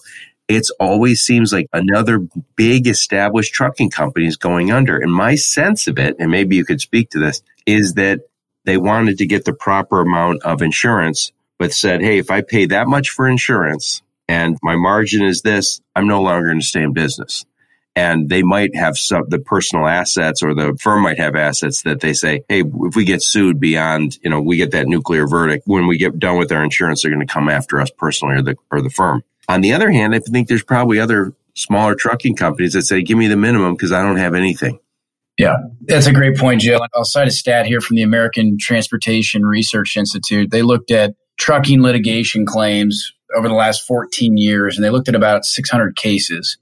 It's 0.48 0.70
always 0.80 1.20
seems 1.20 1.52
like 1.52 1.68
another 1.74 2.26
big 2.56 2.86
established 2.86 3.52
trucking 3.52 3.90
company 3.90 4.26
is 4.26 4.36
going 4.36 4.72
under. 4.72 4.96
And 4.98 5.12
my 5.12 5.34
sense 5.34 5.86
of 5.88 5.98
it, 5.98 6.16
and 6.18 6.30
maybe 6.30 6.56
you 6.56 6.64
could 6.64 6.80
speak 6.80 7.10
to 7.10 7.18
this, 7.18 7.42
is 7.66 7.94
that 7.94 8.20
they 8.64 8.78
wanted 8.78 9.18
to 9.18 9.26
get 9.26 9.44
the 9.44 9.52
proper 9.52 10.00
amount 10.00 10.42
of 10.44 10.62
insurance, 10.62 11.32
but 11.58 11.74
said, 11.74 12.00
Hey, 12.00 12.16
if 12.18 12.30
I 12.30 12.40
pay 12.40 12.64
that 12.66 12.88
much 12.88 13.10
for 13.10 13.28
insurance 13.28 14.00
and 14.26 14.56
my 14.62 14.76
margin 14.76 15.22
is 15.22 15.42
this, 15.42 15.82
I'm 15.94 16.06
no 16.06 16.22
longer 16.22 16.46
going 16.46 16.60
to 16.60 16.66
stay 16.66 16.82
in 16.82 16.94
business 16.94 17.44
and 17.96 18.28
they 18.28 18.42
might 18.42 18.74
have 18.74 18.96
some 18.96 19.24
the 19.28 19.38
personal 19.38 19.86
assets 19.86 20.42
or 20.42 20.54
the 20.54 20.76
firm 20.80 21.02
might 21.02 21.18
have 21.18 21.34
assets 21.34 21.82
that 21.82 22.00
they 22.00 22.12
say 22.12 22.42
hey 22.48 22.62
if 22.62 22.96
we 22.96 23.04
get 23.04 23.22
sued 23.22 23.58
beyond 23.58 24.18
you 24.22 24.30
know 24.30 24.40
we 24.40 24.56
get 24.56 24.70
that 24.70 24.86
nuclear 24.86 25.26
verdict 25.26 25.64
when 25.66 25.86
we 25.86 25.98
get 25.98 26.18
done 26.18 26.38
with 26.38 26.52
our 26.52 26.62
insurance 26.62 27.02
they're 27.02 27.12
going 27.12 27.26
to 27.26 27.32
come 27.32 27.48
after 27.48 27.80
us 27.80 27.90
personally 27.96 28.36
or 28.36 28.42
the 28.42 28.56
or 28.70 28.80
the 28.80 28.90
firm 28.90 29.22
on 29.48 29.60
the 29.60 29.72
other 29.72 29.90
hand 29.90 30.14
i 30.14 30.18
think 30.18 30.48
there's 30.48 30.64
probably 30.64 31.00
other 31.00 31.34
smaller 31.54 31.94
trucking 31.94 32.36
companies 32.36 32.72
that 32.72 32.82
say 32.82 33.02
give 33.02 33.18
me 33.18 33.26
the 33.26 33.36
minimum 33.36 33.74
because 33.74 33.92
i 33.92 34.02
don't 34.02 34.16
have 34.16 34.34
anything 34.34 34.78
yeah, 35.38 35.54
that's 35.82 36.06
a 36.06 36.12
great 36.12 36.36
point, 36.36 36.62
Joe. 36.62 36.80
I'll 36.96 37.04
cite 37.04 37.28
a 37.28 37.30
stat 37.30 37.64
here 37.64 37.80
from 37.80 37.94
the 37.94 38.02
American 38.02 38.58
Transportation 38.58 39.46
Research 39.46 39.96
Institute. 39.96 40.50
They 40.50 40.62
looked 40.62 40.90
at 40.90 41.14
trucking 41.38 41.80
litigation 41.80 42.44
claims 42.44 43.12
over 43.36 43.46
the 43.46 43.54
last 43.54 43.86
14 43.86 44.36
years, 44.36 44.76
and 44.76 44.84
they 44.84 44.90
looked 44.90 45.08
at 45.08 45.14
about 45.14 45.44
600 45.44 45.94
cases. 45.94 46.58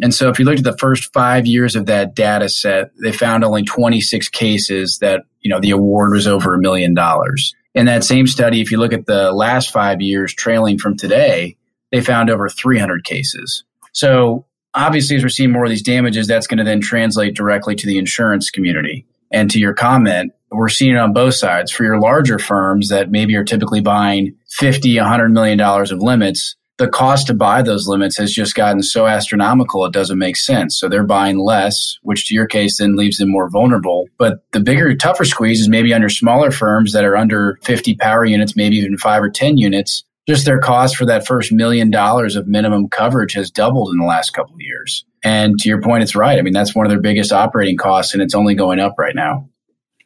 And 0.00 0.14
so 0.14 0.28
if 0.28 0.38
you 0.38 0.44
looked 0.44 0.58
at 0.58 0.64
the 0.64 0.76
first 0.76 1.12
five 1.12 1.46
years 1.46 1.74
of 1.74 1.86
that 1.86 2.14
data 2.14 2.48
set, 2.48 2.90
they 3.02 3.12
found 3.12 3.44
only 3.44 3.62
26 3.62 4.28
cases 4.28 4.98
that, 4.98 5.24
you 5.40 5.50
know, 5.50 5.60
the 5.60 5.70
award 5.70 6.12
was 6.12 6.26
over 6.26 6.54
a 6.54 6.58
million 6.58 6.94
dollars. 6.94 7.54
In 7.74 7.86
that 7.86 8.04
same 8.04 8.26
study, 8.26 8.60
if 8.60 8.70
you 8.70 8.78
look 8.78 8.92
at 8.92 9.06
the 9.06 9.32
last 9.32 9.70
five 9.70 10.00
years 10.00 10.34
trailing 10.34 10.78
from 10.78 10.96
today, 10.96 11.56
they 11.92 12.00
found 12.00 12.30
over 12.30 12.48
300 12.48 13.04
cases. 13.04 13.64
So 13.92 14.46
obviously, 14.74 15.16
as 15.16 15.22
we're 15.22 15.28
seeing 15.30 15.52
more 15.52 15.64
of 15.64 15.70
these 15.70 15.82
damages, 15.82 16.26
that's 16.26 16.46
going 16.46 16.58
to 16.58 16.64
then 16.64 16.80
translate 16.80 17.34
directly 17.34 17.74
to 17.74 17.86
the 17.86 17.98
insurance 17.98 18.50
community. 18.50 19.06
And 19.32 19.50
to 19.50 19.58
your 19.58 19.74
comment, 19.74 20.32
we're 20.50 20.68
seeing 20.68 20.92
it 20.92 20.98
on 20.98 21.12
both 21.12 21.34
sides. 21.34 21.70
For 21.70 21.84
your 21.84 21.98
larger 22.00 22.38
firms 22.38 22.90
that 22.90 23.10
maybe 23.10 23.34
are 23.36 23.44
typically 23.44 23.80
buying 23.80 24.36
50, 24.50 24.96
100 24.98 25.30
million 25.30 25.58
dollars 25.58 25.90
of 25.90 26.00
limits, 26.00 26.56
the 26.78 26.88
cost 26.88 27.26
to 27.26 27.34
buy 27.34 27.62
those 27.62 27.86
limits 27.86 28.18
has 28.18 28.32
just 28.32 28.54
gotten 28.54 28.82
so 28.82 29.06
astronomical 29.06 29.84
it 29.84 29.92
doesn't 29.92 30.18
make 30.18 30.36
sense. 30.36 30.78
So 30.78 30.88
they're 30.88 31.04
buying 31.04 31.38
less, 31.38 31.98
which 32.02 32.26
to 32.26 32.34
your 32.34 32.46
case 32.46 32.78
then 32.78 32.96
leaves 32.96 33.16
them 33.18 33.30
more 33.30 33.48
vulnerable. 33.48 34.06
But 34.18 34.44
the 34.52 34.60
bigger, 34.60 34.94
tougher 34.94 35.24
squeeze 35.24 35.60
is 35.60 35.68
maybe 35.68 35.94
under 35.94 36.08
smaller 36.08 36.50
firms 36.50 36.92
that 36.92 37.04
are 37.04 37.16
under 37.16 37.58
50 37.64 37.96
power 37.96 38.24
units, 38.24 38.56
maybe 38.56 38.76
even 38.76 38.98
five 38.98 39.22
or 39.22 39.30
10 39.30 39.56
units. 39.56 40.04
Just 40.28 40.44
their 40.44 40.58
cost 40.58 40.96
for 40.96 41.06
that 41.06 41.26
first 41.26 41.52
million 41.52 41.90
dollars 41.90 42.34
of 42.34 42.48
minimum 42.48 42.88
coverage 42.88 43.32
has 43.34 43.50
doubled 43.50 43.90
in 43.92 43.98
the 43.98 44.06
last 44.06 44.30
couple 44.30 44.54
of 44.54 44.60
years. 44.60 45.04
And 45.22 45.56
to 45.60 45.68
your 45.68 45.80
point, 45.80 46.02
it's 46.02 46.16
right. 46.16 46.38
I 46.38 46.42
mean, 46.42 46.52
that's 46.52 46.74
one 46.74 46.84
of 46.84 46.90
their 46.90 47.00
biggest 47.00 47.32
operating 47.32 47.76
costs, 47.76 48.12
and 48.12 48.22
it's 48.22 48.34
only 48.34 48.54
going 48.54 48.80
up 48.80 48.94
right 48.98 49.14
now. 49.14 49.48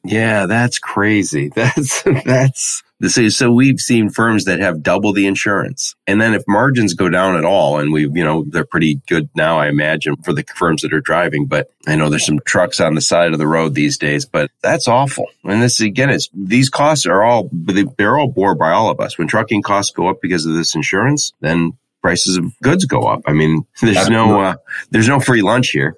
Yeah, 0.05 0.47
that's 0.47 0.79
crazy. 0.79 1.49
That's 1.55 2.03
that's 2.25 2.83
so, 3.09 3.29
so 3.31 3.51
we've 3.51 3.81
seen 3.81 4.11
firms 4.11 4.45
that 4.45 4.61
have 4.61 4.83
double 4.83 5.13
the 5.13 5.27
insurance. 5.27 5.95
And 6.07 6.21
then 6.21 6.35
if 6.35 6.43
margins 6.47 6.93
go 6.93 7.09
down 7.09 7.37
at 7.37 7.45
all, 7.45 7.79
and 7.79 7.93
we've, 7.93 8.15
you 8.15 8.23
know, 8.23 8.45
they're 8.49 8.65
pretty 8.65 9.01
good 9.09 9.31
now, 9.35 9.59
I 9.59 9.69
imagine, 9.69 10.17
for 10.17 10.35
the 10.35 10.45
firms 10.55 10.83
that 10.83 10.93
are 10.93 11.01
driving. 11.01 11.47
But 11.47 11.71
I 11.87 11.97
know 11.97 12.11
there's 12.11 12.27
some 12.27 12.41
trucks 12.41 12.79
on 12.79 12.95
the 12.95 13.01
side 13.01 13.33
of 13.33 13.39
the 13.39 13.47
road 13.47 13.75
these 13.75 13.97
days, 13.97 14.27
but 14.27 14.51
that's 14.63 14.87
awful. 14.87 15.27
And 15.45 15.63
this 15.63 15.81
again, 15.81 16.11
is 16.11 16.29
these 16.35 16.69
costs 16.69 17.07
are 17.07 17.23
all, 17.23 17.49
they're 17.53 18.19
all 18.19 18.29
borne 18.29 18.59
by 18.59 18.71
all 18.71 18.91
of 18.91 19.01
us. 19.01 19.17
When 19.17 19.29
trucking 19.29 19.63
costs 19.63 19.93
go 19.93 20.09
up 20.09 20.21
because 20.21 20.45
of 20.45 20.55
this 20.55 20.75
insurance, 20.75 21.33
then 21.41 21.73
prices 22.03 22.37
of 22.37 22.53
goods 22.63 22.85
go 22.85 23.03
up. 23.03 23.23
I 23.27 23.33
mean, 23.33 23.65
there's 23.81 24.11
no, 24.11 24.43
uh, 24.43 24.55
there's 24.91 25.09
no 25.09 25.21
free 25.21 25.43
lunch 25.43 25.71
here. 25.71 25.97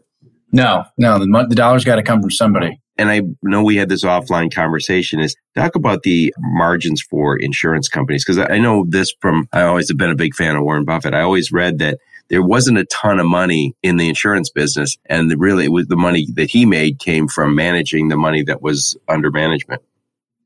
No, 0.52 0.84
no, 0.98 1.18
the, 1.18 1.46
the 1.48 1.54
dollar's 1.54 1.84
got 1.84 1.96
to 1.96 2.02
come 2.02 2.20
from 2.20 2.30
somebody. 2.30 2.81
And 2.98 3.10
I 3.10 3.22
know 3.42 3.64
we 3.64 3.76
had 3.76 3.88
this 3.88 4.04
offline 4.04 4.52
conversation 4.52 5.20
is 5.20 5.34
talk 5.54 5.74
about 5.74 6.02
the 6.02 6.34
margins 6.38 7.02
for 7.02 7.36
insurance 7.36 7.88
companies. 7.88 8.24
Cause 8.24 8.38
I 8.38 8.58
know 8.58 8.84
this 8.88 9.12
from, 9.20 9.48
I 9.52 9.62
always 9.62 9.88
have 9.88 9.96
been 9.96 10.10
a 10.10 10.16
big 10.16 10.34
fan 10.34 10.56
of 10.56 10.62
Warren 10.62 10.84
Buffett. 10.84 11.14
I 11.14 11.22
always 11.22 11.52
read 11.52 11.78
that 11.78 11.98
there 12.28 12.42
wasn't 12.42 12.78
a 12.78 12.84
ton 12.84 13.18
of 13.18 13.26
money 13.26 13.74
in 13.82 13.96
the 13.96 14.08
insurance 14.08 14.50
business. 14.50 14.96
And 15.06 15.32
really 15.38 15.64
it 15.64 15.72
was 15.72 15.86
the 15.86 15.96
money 15.96 16.26
that 16.34 16.50
he 16.50 16.66
made 16.66 16.98
came 16.98 17.28
from 17.28 17.54
managing 17.54 18.08
the 18.08 18.16
money 18.16 18.42
that 18.44 18.62
was 18.62 18.96
under 19.08 19.30
management. 19.30 19.82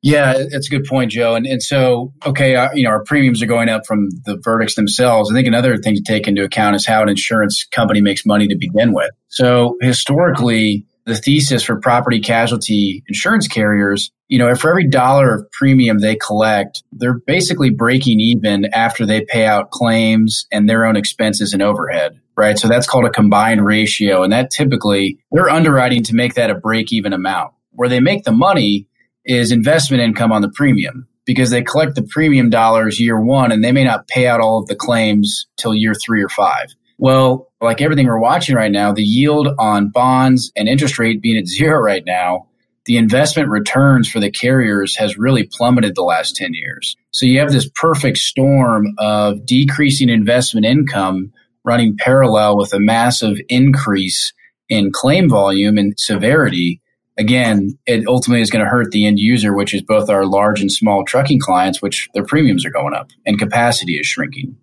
Yeah, 0.03 0.35
it's 0.37 0.69
a 0.69 0.71
good 0.71 0.85
point, 0.85 1.11
Joe. 1.11 1.35
And 1.35 1.47
and 1.47 1.61
so, 1.61 2.13
okay, 2.25 2.55
uh, 2.55 2.69
you 2.75 2.85
know, 2.85 2.91
our 2.91 3.03
premiums 3.03 3.43
are 3.43 3.47
going 3.47 3.69
up 3.69 3.87
from 3.87 4.09
the 4.25 4.39
verdicts 4.41 4.77
themselves. 4.77 5.33
I 5.33 5.35
think 5.35 5.49
another 5.49 5.79
thing 5.79 5.97
to 5.97 6.01
take 6.01 6.29
into 6.29 6.45
account 6.45 6.77
is 6.77 6.87
how 6.87 7.03
an 7.03 7.09
insurance 7.09 7.67
company 7.73 8.01
makes 8.01 8.25
money 8.25 8.47
to 8.47 8.57
begin 8.57 8.93
with. 8.93 9.11
So 9.29 9.77
historically, 9.81 10.85
the 11.07 11.15
thesis 11.15 11.63
for 11.63 11.81
property 11.81 12.21
casualty 12.21 13.05
insurance 13.09 13.47
carriers, 13.47 14.11
you 14.29 14.39
know, 14.39 14.53
for 14.57 14.71
every 14.71 14.89
dollar 14.89 15.33
of 15.33 15.51
premium 15.53 16.01
they 16.01 16.17
collect, 16.17 16.83
they're 16.93 17.19
basically 17.19 17.71
breaking 17.71 18.19
even 18.19 18.67
after 18.75 19.07
they 19.07 19.25
pay 19.25 19.47
out 19.47 19.71
claims 19.71 20.47
and 20.51 20.69
their 20.69 20.85
own 20.85 20.97
expenses 20.97 21.53
and 21.53 21.63
overhead, 21.63 22.21
right? 22.37 22.59
So 22.59 22.67
that's 22.67 22.89
called 22.89 23.05
a 23.05 23.11
combined 23.11 23.65
ratio. 23.65 24.25
And 24.25 24.33
that 24.33 24.51
typically 24.51 25.21
they're 25.31 25.49
underwriting 25.49 26.03
to 26.05 26.15
make 26.15 26.35
that 26.35 26.51
a 26.51 26.57
break 26.57 26.93
even 26.93 27.13
amount. 27.13 27.53
Where 27.71 27.89
they 27.89 28.01
make 28.01 28.25
the 28.25 28.33
money 28.33 28.89
is 29.25 29.53
investment 29.53 30.03
income 30.03 30.33
on 30.33 30.43
the 30.43 30.49
premium 30.49 31.07
because 31.25 31.51
they 31.51 31.63
collect 31.63 31.95
the 31.95 32.07
premium 32.09 32.51
dollars 32.51 32.99
year 32.99 33.21
one 33.21 33.53
and 33.53 33.63
they 33.63 33.73
may 33.73 33.85
not 33.85 34.09
pay 34.09 34.27
out 34.27 34.41
all 34.41 34.61
of 34.61 34.67
the 34.67 34.77
claims 34.77 35.47
till 35.57 35.75
year 35.75 35.95
three 35.95 36.23
or 36.23 36.29
five. 36.29 36.69
Well, 36.99 37.53
like 37.61 37.81
everything 37.81 38.07
we're 38.07 38.19
watching 38.19 38.55
right 38.55 38.73
now, 38.73 38.93
the 38.93 39.03
yield 39.03 39.49
on 39.59 39.91
bonds 39.91 40.51
and 40.57 40.69
interest 40.69 40.99
rate 40.99 41.21
being 41.21 41.37
at 41.37 41.47
zero 41.47 41.79
right 41.79 42.05
now, 42.07 42.49
the 42.87 42.97
investment 42.97 43.49
returns 43.49 44.09
for 44.09 44.21
the 44.21 44.31
carriers 44.31 44.97
has 44.97 45.19
really 45.19 45.49
plummeted 45.53 45.95
the 45.95 46.03
last 46.03 46.37
10 46.37 46.55
years. 46.55 46.97
So 47.11 47.27
you 47.27 47.41
have 47.41 47.51
this 47.51 47.69
perfect 47.75 48.19
storm 48.19 48.95
of 48.99 49.45
decreasing 49.45 50.09
investment 50.09 50.65
income 50.65 51.33
running 51.65 51.97
parallel 51.99 52.57
with 52.57 52.73
a 52.73 52.81
massive 52.81 53.39
increase 53.49 54.33
in 54.69 54.93
claim 54.93 55.29
volume 55.29 55.79
and 55.79 55.95
severity 55.99 56.81
again, 57.17 57.79
it 57.87 58.07
ultimately 58.07 58.43
is 58.43 58.51
going 58.51 58.65
to 58.65 58.71
hurt 58.71 58.91
the 58.91 59.07
end 59.07 59.19
user, 59.19 59.55
which 59.55 59.75
is 59.75 59.83
both 59.83 60.11
our 60.11 60.27
large 60.27 60.61
and 60.61 60.71
small 60.71 61.05
trucking 61.05 61.41
clients, 61.41 61.81
which 61.81 62.09
their 62.15 62.25
premiums 62.25 62.65
are 62.65 62.71
going 62.71 62.95
up 62.95 63.11
and 63.25 63.39
capacity 63.39 63.95
is 63.95 64.07
shrinking. 64.07 64.57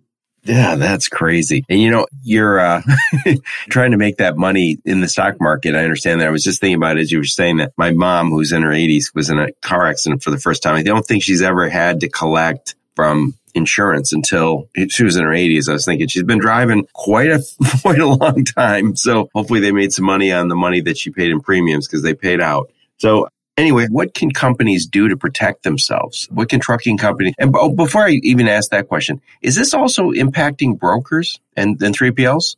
Yeah, 0.44 0.76
that's 0.76 1.08
crazy. 1.08 1.64
And 1.68 1.80
you 1.80 1.90
know, 1.90 2.06
you're 2.22 2.60
uh, 2.60 2.82
trying 3.70 3.92
to 3.92 3.96
make 3.96 4.18
that 4.18 4.36
money 4.36 4.78
in 4.84 5.00
the 5.00 5.08
stock 5.08 5.40
market. 5.40 5.74
I 5.74 5.84
understand 5.84 6.20
that. 6.20 6.28
I 6.28 6.30
was 6.30 6.44
just 6.44 6.60
thinking 6.60 6.76
about 6.76 6.98
it 6.98 7.00
as 7.00 7.12
you 7.12 7.18
were 7.18 7.24
saying 7.24 7.58
that 7.58 7.72
my 7.78 7.92
mom, 7.92 8.30
who's 8.30 8.52
in 8.52 8.62
her 8.62 8.70
80s, 8.70 9.14
was 9.14 9.30
in 9.30 9.38
a 9.38 9.52
car 9.62 9.86
accident 9.86 10.22
for 10.22 10.30
the 10.30 10.38
first 10.38 10.62
time. 10.62 10.76
I 10.76 10.82
don't 10.82 11.04
think 11.06 11.22
she's 11.22 11.42
ever 11.42 11.68
had 11.68 12.00
to 12.00 12.08
collect 12.08 12.74
from 12.94 13.34
insurance 13.54 14.12
until 14.12 14.68
she 14.88 15.04
was 15.04 15.16
in 15.16 15.24
her 15.24 15.30
80s. 15.30 15.68
I 15.68 15.72
was 15.72 15.84
thinking 15.84 16.08
she's 16.08 16.24
been 16.24 16.40
driving 16.40 16.86
quite 16.92 17.30
a 17.30 17.42
quite 17.80 18.00
a 18.00 18.06
long 18.06 18.44
time. 18.44 18.96
So 18.96 19.30
hopefully 19.34 19.60
they 19.60 19.72
made 19.72 19.92
some 19.92 20.04
money 20.04 20.32
on 20.32 20.48
the 20.48 20.56
money 20.56 20.80
that 20.82 20.98
she 20.98 21.10
paid 21.10 21.30
in 21.30 21.40
premiums 21.40 21.86
because 21.88 22.02
they 22.02 22.14
paid 22.14 22.40
out. 22.40 22.70
So 22.98 23.28
anyway, 23.56 23.86
what 23.90 24.14
can 24.14 24.30
companies 24.30 24.86
do 24.86 25.08
to 25.08 25.16
protect 25.16 25.62
themselves? 25.62 26.28
What 26.30 26.48
can 26.48 26.60
trucking 26.60 26.98
companies? 26.98 27.34
And 27.38 27.54
oh, 27.56 27.70
before 27.70 28.04
I 28.04 28.20
even 28.22 28.48
ask 28.48 28.70
that 28.70 28.88
question, 28.88 29.20
is 29.42 29.54
this 29.54 29.74
also 29.74 30.10
impacting 30.12 30.78
brokers 30.78 31.40
and, 31.56 31.80
and 31.82 31.96
3PLs? 31.96 32.56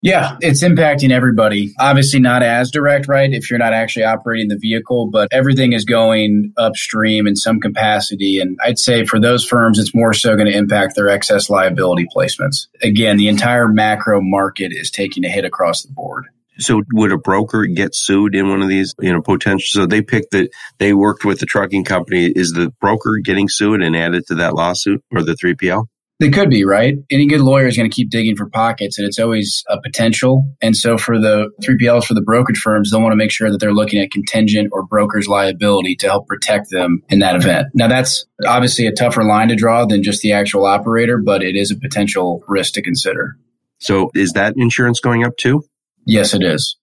Yeah, 0.00 0.36
it's 0.40 0.62
impacting 0.62 1.10
everybody. 1.10 1.74
Obviously, 1.80 2.20
not 2.20 2.44
as 2.44 2.70
direct, 2.70 3.08
right? 3.08 3.32
If 3.32 3.50
you're 3.50 3.58
not 3.58 3.72
actually 3.72 4.04
operating 4.04 4.46
the 4.46 4.56
vehicle, 4.56 5.10
but 5.10 5.28
everything 5.32 5.72
is 5.72 5.84
going 5.84 6.52
upstream 6.56 7.26
in 7.26 7.34
some 7.34 7.58
capacity. 7.58 8.38
And 8.38 8.56
I'd 8.62 8.78
say 8.78 9.04
for 9.04 9.18
those 9.18 9.44
firms, 9.44 9.76
it's 9.76 9.92
more 9.96 10.14
so 10.14 10.36
going 10.36 10.46
to 10.46 10.56
impact 10.56 10.94
their 10.94 11.08
excess 11.08 11.50
liability 11.50 12.06
placements. 12.14 12.68
Again, 12.80 13.16
the 13.16 13.26
entire 13.26 13.66
macro 13.66 14.20
market 14.20 14.70
is 14.72 14.92
taking 14.92 15.24
a 15.24 15.28
hit 15.28 15.44
across 15.44 15.82
the 15.82 15.92
board. 15.92 16.26
So 16.58 16.82
would 16.92 17.12
a 17.12 17.18
broker 17.18 17.66
get 17.66 17.94
sued 17.94 18.34
in 18.34 18.48
one 18.48 18.62
of 18.62 18.68
these, 18.68 18.94
you 19.00 19.12
know, 19.12 19.22
potential? 19.22 19.66
So 19.68 19.86
they 19.86 20.02
picked 20.02 20.32
that 20.32 20.50
they 20.78 20.92
worked 20.92 21.24
with 21.24 21.40
the 21.40 21.46
trucking 21.46 21.84
company. 21.84 22.26
Is 22.26 22.52
the 22.52 22.72
broker 22.80 23.18
getting 23.22 23.48
sued 23.48 23.82
and 23.82 23.96
added 23.96 24.26
to 24.26 24.34
that 24.36 24.54
lawsuit 24.54 25.02
or 25.12 25.22
the 25.22 25.34
3PL? 25.34 25.86
They 26.20 26.30
could 26.30 26.50
be, 26.50 26.64
right? 26.64 26.96
Any 27.12 27.28
good 27.28 27.40
lawyer 27.40 27.66
is 27.66 27.76
going 27.76 27.88
to 27.88 27.94
keep 27.94 28.10
digging 28.10 28.34
for 28.34 28.48
pockets 28.48 28.98
and 28.98 29.06
it's 29.06 29.20
always 29.20 29.62
a 29.68 29.80
potential. 29.80 30.52
And 30.60 30.76
so 30.76 30.98
for 30.98 31.16
the 31.20 31.50
3PLs, 31.62 32.06
for 32.06 32.14
the 32.14 32.22
brokerage 32.22 32.58
firms, 32.58 32.90
they'll 32.90 33.00
want 33.00 33.12
to 33.12 33.16
make 33.16 33.30
sure 33.30 33.52
that 33.52 33.58
they're 33.58 33.72
looking 33.72 34.00
at 34.00 34.10
contingent 34.10 34.70
or 34.72 34.84
broker's 34.84 35.28
liability 35.28 35.94
to 35.96 36.08
help 36.08 36.26
protect 36.26 36.70
them 36.70 37.02
in 37.08 37.20
that 37.20 37.36
event. 37.36 37.68
Now 37.72 37.86
that's 37.86 38.26
obviously 38.44 38.88
a 38.88 38.92
tougher 38.92 39.22
line 39.22 39.48
to 39.48 39.54
draw 39.54 39.84
than 39.84 40.02
just 40.02 40.20
the 40.20 40.32
actual 40.32 40.66
operator, 40.66 41.18
but 41.18 41.44
it 41.44 41.54
is 41.54 41.70
a 41.70 41.76
potential 41.76 42.42
risk 42.48 42.74
to 42.74 42.82
consider. 42.82 43.36
So 43.78 44.10
is 44.12 44.32
that 44.32 44.54
insurance 44.56 44.98
going 44.98 45.24
up 45.24 45.36
too? 45.36 45.62
Yes, 46.08 46.34
it 46.34 46.42
is. 46.42 46.76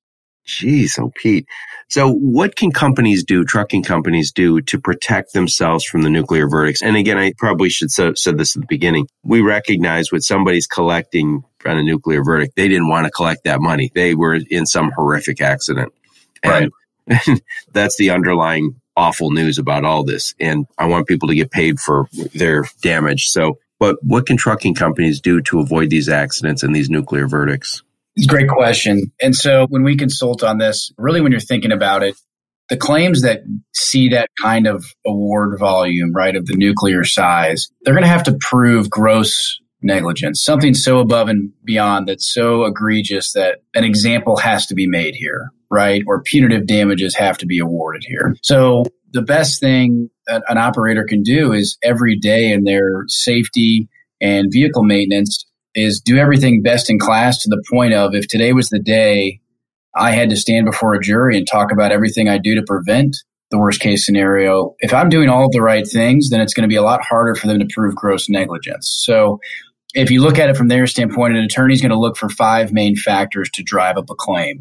Jeez, 0.47 0.99
oh 0.99 1.11
Pete. 1.15 1.47
So 1.89 2.11
what 2.11 2.55
can 2.55 2.71
companies 2.71 3.23
do, 3.23 3.43
trucking 3.43 3.83
companies 3.83 4.31
do 4.31 4.61
to 4.61 4.79
protect 4.79 5.33
themselves 5.33 5.83
from 5.83 6.03
the 6.03 6.09
nuclear 6.09 6.47
verdicts? 6.47 6.81
And 6.81 6.95
again, 6.95 7.17
I 7.17 7.33
probably 7.37 7.69
should 7.69 7.89
have 7.97 8.17
said 8.17 8.37
this 8.37 8.55
at 8.55 8.61
the 8.61 8.67
beginning. 8.67 9.07
We 9.23 9.41
recognize 9.41 10.11
when 10.11 10.21
somebody's 10.21 10.67
collecting 10.67 11.43
on 11.65 11.77
a 11.77 11.83
nuclear 11.83 12.23
verdict, 12.23 12.55
they 12.55 12.67
didn't 12.67 12.89
want 12.89 13.05
to 13.05 13.11
collect 13.11 13.43
that 13.45 13.61
money. 13.61 13.91
They 13.95 14.13
were 14.13 14.39
in 14.49 14.65
some 14.65 14.91
horrific 14.95 15.41
accident. 15.41 15.93
And 16.43 16.71
right. 17.07 17.41
that's 17.73 17.97
the 17.97 18.11
underlying 18.11 18.79
awful 18.95 19.31
news 19.31 19.57
about 19.57 19.85
all 19.85 20.03
this. 20.03 20.35
And 20.39 20.65
I 20.77 20.85
want 20.85 21.07
people 21.07 21.29
to 21.29 21.35
get 21.35 21.51
paid 21.51 21.79
for 21.79 22.07
their 22.33 22.65
damage. 22.81 23.29
So, 23.29 23.59
but 23.79 23.97
what 24.03 24.25
can 24.25 24.37
trucking 24.37 24.75
companies 24.75 25.19
do 25.19 25.41
to 25.41 25.59
avoid 25.59 25.89
these 25.89 26.09
accidents 26.09 26.63
and 26.63 26.75
these 26.75 26.89
nuclear 26.89 27.27
verdicts? 27.27 27.83
Great 28.27 28.47
question. 28.47 29.11
And 29.21 29.35
so 29.35 29.67
when 29.69 29.83
we 29.83 29.97
consult 29.97 30.43
on 30.43 30.57
this, 30.57 30.91
really 30.97 31.21
when 31.21 31.31
you're 31.31 31.41
thinking 31.41 31.71
about 31.71 32.01
it, 32.03 32.15
the 32.69 32.77
claims 32.77 33.21
that 33.21 33.41
see 33.73 34.09
that 34.09 34.29
kind 34.41 34.67
of 34.67 34.85
award 35.05 35.59
volume, 35.59 36.13
right, 36.13 36.35
of 36.35 36.45
the 36.45 36.55
nuclear 36.55 37.03
size, 37.03 37.69
they're 37.81 37.93
going 37.93 38.03
to 38.03 38.09
have 38.09 38.23
to 38.23 38.37
prove 38.39 38.89
gross 38.89 39.59
negligence, 39.81 40.43
something 40.43 40.73
so 40.73 40.99
above 40.99 41.27
and 41.27 41.51
beyond 41.63 42.07
that's 42.07 42.33
so 42.33 42.65
egregious 42.65 43.33
that 43.33 43.59
an 43.75 43.83
example 43.83 44.37
has 44.37 44.65
to 44.67 44.73
be 44.73 44.87
made 44.87 45.13
here, 45.13 45.51
right? 45.69 46.01
Or 46.07 46.23
punitive 46.23 46.65
damages 46.65 47.15
have 47.15 47.37
to 47.39 47.45
be 47.45 47.59
awarded 47.59 48.03
here. 48.07 48.35
So 48.41 48.85
the 49.11 49.21
best 49.21 49.59
thing 49.59 50.09
an 50.27 50.57
operator 50.57 51.03
can 51.03 51.21
do 51.21 51.53
is 51.53 51.77
every 51.83 52.17
day 52.17 52.51
in 52.51 52.63
their 52.63 53.03
safety 53.07 53.87
and 54.19 54.51
vehicle 54.51 54.83
maintenance 54.83 55.45
is 55.75 55.99
do 55.99 56.17
everything 56.17 56.63
best 56.63 56.89
in 56.89 56.97
class 56.97 57.39
to 57.43 57.49
the 57.49 57.63
point 57.71 57.93
of 57.93 58.15
if 58.15 58.27
today 58.27 58.53
was 58.53 58.69
the 58.69 58.79
day 58.79 59.41
I 59.95 60.11
had 60.11 60.29
to 60.29 60.35
stand 60.35 60.65
before 60.65 60.93
a 60.93 60.99
jury 60.99 61.37
and 61.37 61.47
talk 61.47 61.71
about 61.71 61.91
everything 61.91 62.27
I 62.27 62.37
do 62.37 62.55
to 62.55 62.63
prevent 62.63 63.15
the 63.51 63.59
worst 63.59 63.79
case 63.79 64.05
scenario. 64.05 64.75
If 64.79 64.93
I'm 64.93 65.09
doing 65.09 65.29
all 65.29 65.45
of 65.45 65.51
the 65.51 65.61
right 65.61 65.87
things, 65.87 66.29
then 66.29 66.41
it's 66.41 66.53
going 66.53 66.63
to 66.63 66.73
be 66.73 66.75
a 66.75 66.81
lot 66.81 67.03
harder 67.03 67.35
for 67.35 67.47
them 67.47 67.59
to 67.59 67.67
prove 67.71 67.95
gross 67.95 68.27
negligence. 68.27 68.89
So 69.05 69.39
if 69.93 70.11
you 70.11 70.21
look 70.21 70.37
at 70.37 70.49
it 70.49 70.57
from 70.57 70.67
their 70.67 70.87
standpoint, 70.87 71.37
an 71.37 71.43
attorney 71.43 71.73
is 71.73 71.81
going 71.81 71.91
to 71.91 71.99
look 71.99 72.17
for 72.17 72.29
five 72.29 72.73
main 72.73 72.95
factors 72.95 73.49
to 73.51 73.63
drive 73.63 73.97
up 73.97 74.09
a 74.09 74.15
claim. 74.15 74.59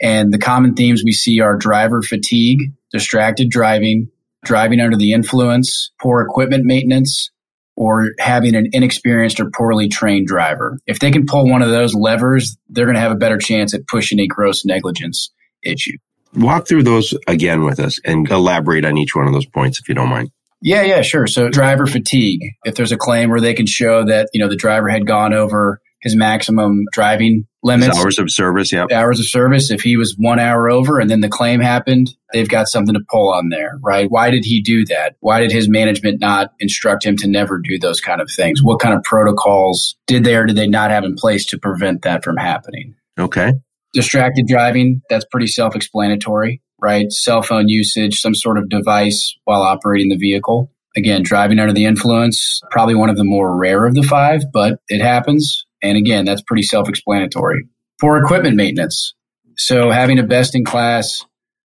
And 0.00 0.32
the 0.32 0.38
common 0.38 0.74
themes 0.74 1.02
we 1.04 1.12
see 1.12 1.40
are 1.40 1.56
driver 1.56 2.02
fatigue, 2.02 2.60
distracted 2.92 3.50
driving, 3.50 4.10
driving 4.44 4.80
under 4.80 4.96
the 4.96 5.12
influence, 5.12 5.90
poor 6.00 6.20
equipment 6.20 6.64
maintenance, 6.64 7.30
or 7.76 8.12
having 8.18 8.56
an 8.56 8.68
inexperienced 8.72 9.38
or 9.38 9.50
poorly 9.50 9.88
trained 9.88 10.26
driver. 10.26 10.78
If 10.86 10.98
they 10.98 11.10
can 11.10 11.26
pull 11.26 11.48
one 11.48 11.62
of 11.62 11.68
those 11.68 11.94
levers, 11.94 12.56
they're 12.68 12.86
going 12.86 12.94
to 12.94 13.00
have 13.00 13.12
a 13.12 13.16
better 13.16 13.38
chance 13.38 13.74
at 13.74 13.86
pushing 13.86 14.18
a 14.18 14.26
gross 14.26 14.64
negligence 14.64 15.30
issue. 15.62 15.96
Walk 16.34 16.66
through 16.66 16.82
those 16.82 17.14
again 17.26 17.64
with 17.64 17.78
us 17.78 18.00
and 18.04 18.28
elaborate 18.30 18.84
on 18.84 18.98
each 18.98 19.14
one 19.14 19.26
of 19.26 19.32
those 19.32 19.46
points 19.46 19.78
if 19.78 19.88
you 19.88 19.94
don't 19.94 20.08
mind. 20.08 20.30
Yeah, 20.62 20.82
yeah, 20.82 21.02
sure. 21.02 21.26
So 21.26 21.48
driver 21.48 21.86
fatigue. 21.86 22.40
If 22.64 22.74
there's 22.74 22.92
a 22.92 22.96
claim 22.96 23.30
where 23.30 23.40
they 23.40 23.54
can 23.54 23.66
show 23.66 24.04
that, 24.06 24.30
you 24.32 24.40
know, 24.40 24.48
the 24.48 24.56
driver 24.56 24.88
had 24.88 25.06
gone 25.06 25.32
over 25.32 25.80
his 26.00 26.16
maximum 26.16 26.84
driving 26.92 27.46
limits. 27.66 27.98
hours 27.98 28.18
of 28.18 28.30
service, 28.30 28.72
yeah. 28.72 28.86
Hours 28.92 29.18
of 29.20 29.26
service. 29.26 29.70
If 29.70 29.82
he 29.82 29.96
was 29.96 30.14
one 30.16 30.38
hour 30.38 30.70
over 30.70 30.98
and 30.98 31.10
then 31.10 31.20
the 31.20 31.28
claim 31.28 31.60
happened, 31.60 32.14
they've 32.32 32.48
got 32.48 32.68
something 32.68 32.94
to 32.94 33.04
pull 33.10 33.32
on 33.32 33.50
there, 33.50 33.78
right? 33.82 34.10
Why 34.10 34.30
did 34.30 34.44
he 34.44 34.62
do 34.62 34.84
that? 34.86 35.16
Why 35.20 35.40
did 35.40 35.52
his 35.52 35.68
management 35.68 36.20
not 36.20 36.52
instruct 36.60 37.04
him 37.04 37.16
to 37.18 37.28
never 37.28 37.58
do 37.58 37.78
those 37.78 38.00
kind 38.00 38.20
of 38.20 38.30
things? 38.30 38.62
What 38.62 38.80
kind 38.80 38.94
of 38.94 39.02
protocols 39.02 39.96
did 40.06 40.24
they 40.24 40.36
or 40.36 40.46
did 40.46 40.56
they 40.56 40.68
not 40.68 40.90
have 40.90 41.04
in 41.04 41.14
place 41.14 41.44
to 41.46 41.58
prevent 41.58 42.02
that 42.02 42.24
from 42.24 42.36
happening? 42.36 42.94
Okay. 43.18 43.52
Distracted 43.92 44.46
driving, 44.46 45.02
that's 45.10 45.24
pretty 45.24 45.46
self 45.46 45.74
explanatory, 45.74 46.62
right? 46.80 47.10
Cell 47.10 47.42
phone 47.42 47.68
usage, 47.68 48.20
some 48.20 48.34
sort 48.34 48.58
of 48.58 48.68
device 48.68 49.34
while 49.44 49.62
operating 49.62 50.08
the 50.08 50.16
vehicle. 50.16 50.70
Again, 50.96 51.22
driving 51.22 51.58
under 51.58 51.74
the 51.74 51.84
influence, 51.84 52.62
probably 52.70 52.94
one 52.94 53.10
of 53.10 53.16
the 53.16 53.24
more 53.24 53.54
rare 53.54 53.84
of 53.84 53.94
the 53.94 54.02
five, 54.02 54.44
but 54.50 54.78
it 54.88 55.02
happens. 55.02 55.65
And 55.86 55.96
again, 55.96 56.24
that's 56.24 56.42
pretty 56.42 56.62
self 56.62 56.88
explanatory. 56.88 57.68
Poor 58.00 58.18
equipment 58.18 58.56
maintenance. 58.56 59.14
So 59.56 59.90
having 59.90 60.18
a 60.18 60.22
best 60.22 60.54
in 60.54 60.64
class 60.64 61.24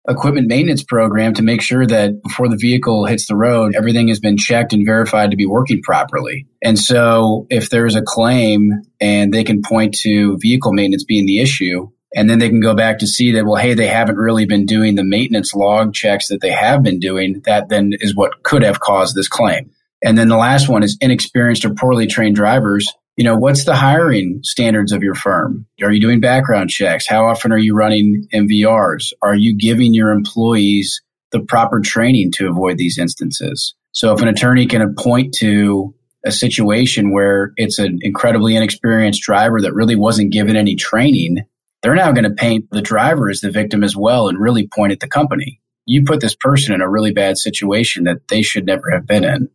equipment 0.07 0.47
maintenance 0.47 0.83
program 0.83 1.33
to 1.33 1.41
make 1.41 1.61
sure 1.61 1.85
that 1.85 2.21
before 2.23 2.49
the 2.49 2.57
vehicle 2.57 3.05
hits 3.05 3.27
the 3.27 3.35
road, 3.35 3.73
everything 3.75 4.09
has 4.09 4.19
been 4.19 4.37
checked 4.37 4.73
and 4.73 4.85
verified 4.85 5.31
to 5.31 5.37
be 5.37 5.45
working 5.45 5.81
properly. 5.81 6.45
And 6.61 6.77
so 6.77 7.47
if 7.49 7.69
there's 7.69 7.95
a 7.95 8.01
claim 8.01 8.71
and 8.99 9.33
they 9.33 9.43
can 9.43 9.61
point 9.61 9.95
to 10.01 10.37
vehicle 10.39 10.73
maintenance 10.73 11.05
being 11.05 11.25
the 11.25 11.39
issue, 11.39 11.89
and 12.15 12.29
then 12.29 12.39
they 12.39 12.49
can 12.49 12.59
go 12.59 12.75
back 12.75 12.99
to 12.99 13.07
see 13.07 13.31
that, 13.31 13.45
well, 13.45 13.55
hey, 13.55 13.73
they 13.73 13.87
haven't 13.87 14.17
really 14.17 14.45
been 14.45 14.65
doing 14.65 14.95
the 14.95 15.03
maintenance 15.03 15.53
log 15.53 15.93
checks 15.93 16.27
that 16.27 16.41
they 16.41 16.51
have 16.51 16.83
been 16.83 16.99
doing. 16.99 17.41
That 17.45 17.69
then 17.69 17.93
is 17.99 18.15
what 18.15 18.43
could 18.43 18.61
have 18.61 18.79
caused 18.79 19.15
this 19.15 19.27
claim. 19.27 19.71
And 20.03 20.17
then 20.17 20.27
the 20.27 20.37
last 20.37 20.69
one 20.69 20.83
is 20.83 20.97
inexperienced 21.01 21.65
or 21.65 21.73
poorly 21.73 22.07
trained 22.07 22.35
drivers. 22.35 22.91
You 23.15 23.23
know, 23.23 23.37
what's 23.37 23.65
the 23.65 23.75
hiring 23.75 24.39
standards 24.41 24.91
of 24.91 25.03
your 25.03 25.13
firm? 25.13 25.67
Are 25.83 25.91
you 25.91 26.01
doing 26.01 26.19
background 26.19 26.71
checks? 26.71 27.07
How 27.07 27.27
often 27.27 27.51
are 27.51 27.59
you 27.59 27.75
running 27.75 28.27
MVRs? 28.33 29.13
Are 29.21 29.35
you 29.35 29.55
giving 29.55 29.93
your 29.93 30.09
employees 30.09 30.99
the 31.31 31.39
proper 31.41 31.79
training 31.79 32.31
to 32.33 32.47
avoid 32.47 32.77
these 32.77 32.97
instances? 32.97 33.75
So 33.91 34.13
if 34.13 34.21
an 34.21 34.27
attorney 34.27 34.65
can 34.65 34.95
point 34.95 35.35
to 35.35 35.93
a 36.25 36.31
situation 36.31 37.13
where 37.13 37.51
it's 37.55 37.77
an 37.77 37.99
incredibly 38.01 38.55
inexperienced 38.55 39.21
driver 39.21 39.61
that 39.61 39.75
really 39.75 39.95
wasn't 39.95 40.31
given 40.31 40.55
any 40.55 40.75
training, 40.75 41.45
they're 41.83 41.93
now 41.93 42.11
going 42.13 42.23
to 42.23 42.31
paint 42.31 42.65
the 42.71 42.81
driver 42.81 43.29
as 43.29 43.41
the 43.41 43.51
victim 43.51 43.83
as 43.83 43.95
well 43.95 44.27
and 44.27 44.39
really 44.39 44.67
point 44.67 44.91
at 44.91 45.01
the 45.01 45.07
company. 45.07 45.59
You 45.85 46.03
put 46.03 46.21
this 46.21 46.35
person 46.35 46.73
in 46.73 46.81
a 46.81 46.89
really 46.89 47.11
bad 47.11 47.37
situation 47.37 48.05
that 48.05 48.27
they 48.29 48.41
should 48.41 48.65
never 48.65 48.89
have 48.91 49.05
been 49.05 49.23
in. 49.23 49.49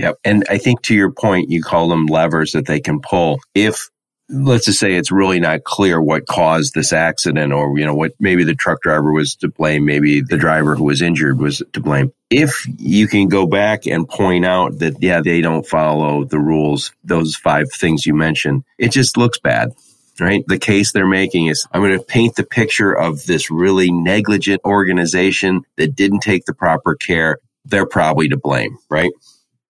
Yep. 0.00 0.16
And 0.24 0.44
I 0.48 0.58
think 0.58 0.82
to 0.82 0.94
your 0.94 1.12
point, 1.12 1.50
you 1.50 1.62
call 1.62 1.88
them 1.88 2.06
levers 2.06 2.52
that 2.52 2.66
they 2.66 2.80
can 2.80 3.00
pull. 3.00 3.38
If 3.54 3.88
let's 4.32 4.66
just 4.66 4.78
say 4.78 4.94
it's 4.94 5.10
really 5.10 5.40
not 5.40 5.64
clear 5.64 6.00
what 6.00 6.26
caused 6.26 6.72
this 6.72 6.92
accident 6.92 7.52
or 7.52 7.76
you 7.76 7.84
know 7.84 7.96
what 7.96 8.12
maybe 8.20 8.44
the 8.44 8.54
truck 8.54 8.80
driver 8.80 9.12
was 9.12 9.34
to 9.34 9.48
blame 9.48 9.84
maybe 9.84 10.20
the 10.20 10.36
driver 10.36 10.76
who 10.76 10.84
was 10.84 11.02
injured 11.02 11.36
was 11.40 11.64
to 11.72 11.80
blame 11.80 12.12
if 12.30 12.64
you 12.78 13.08
can 13.08 13.26
go 13.26 13.44
back 13.44 13.88
and 13.88 14.08
point 14.08 14.44
out 14.44 14.78
that 14.78 14.94
yeah 15.02 15.20
they 15.20 15.40
don't 15.40 15.66
follow 15.66 16.22
the 16.22 16.38
rules 16.38 16.92
those 17.02 17.34
five 17.34 17.72
things 17.72 18.06
you 18.06 18.14
mentioned 18.14 18.62
it 18.78 18.92
just 18.92 19.16
looks 19.16 19.40
bad 19.40 19.72
right? 20.20 20.44
The 20.46 20.58
case 20.58 20.92
they're 20.92 21.06
making 21.06 21.46
is 21.46 21.66
I'm 21.72 21.80
going 21.80 21.98
to 21.98 22.04
paint 22.04 22.36
the 22.36 22.44
picture 22.44 22.92
of 22.92 23.24
this 23.24 23.50
really 23.50 23.90
negligent 23.90 24.60
organization 24.64 25.62
that 25.76 25.96
didn't 25.96 26.20
take 26.20 26.44
the 26.44 26.54
proper 26.54 26.94
care. 26.94 27.38
They're 27.64 27.86
probably 27.86 28.28
to 28.28 28.36
blame, 28.36 28.78
right? 28.88 29.10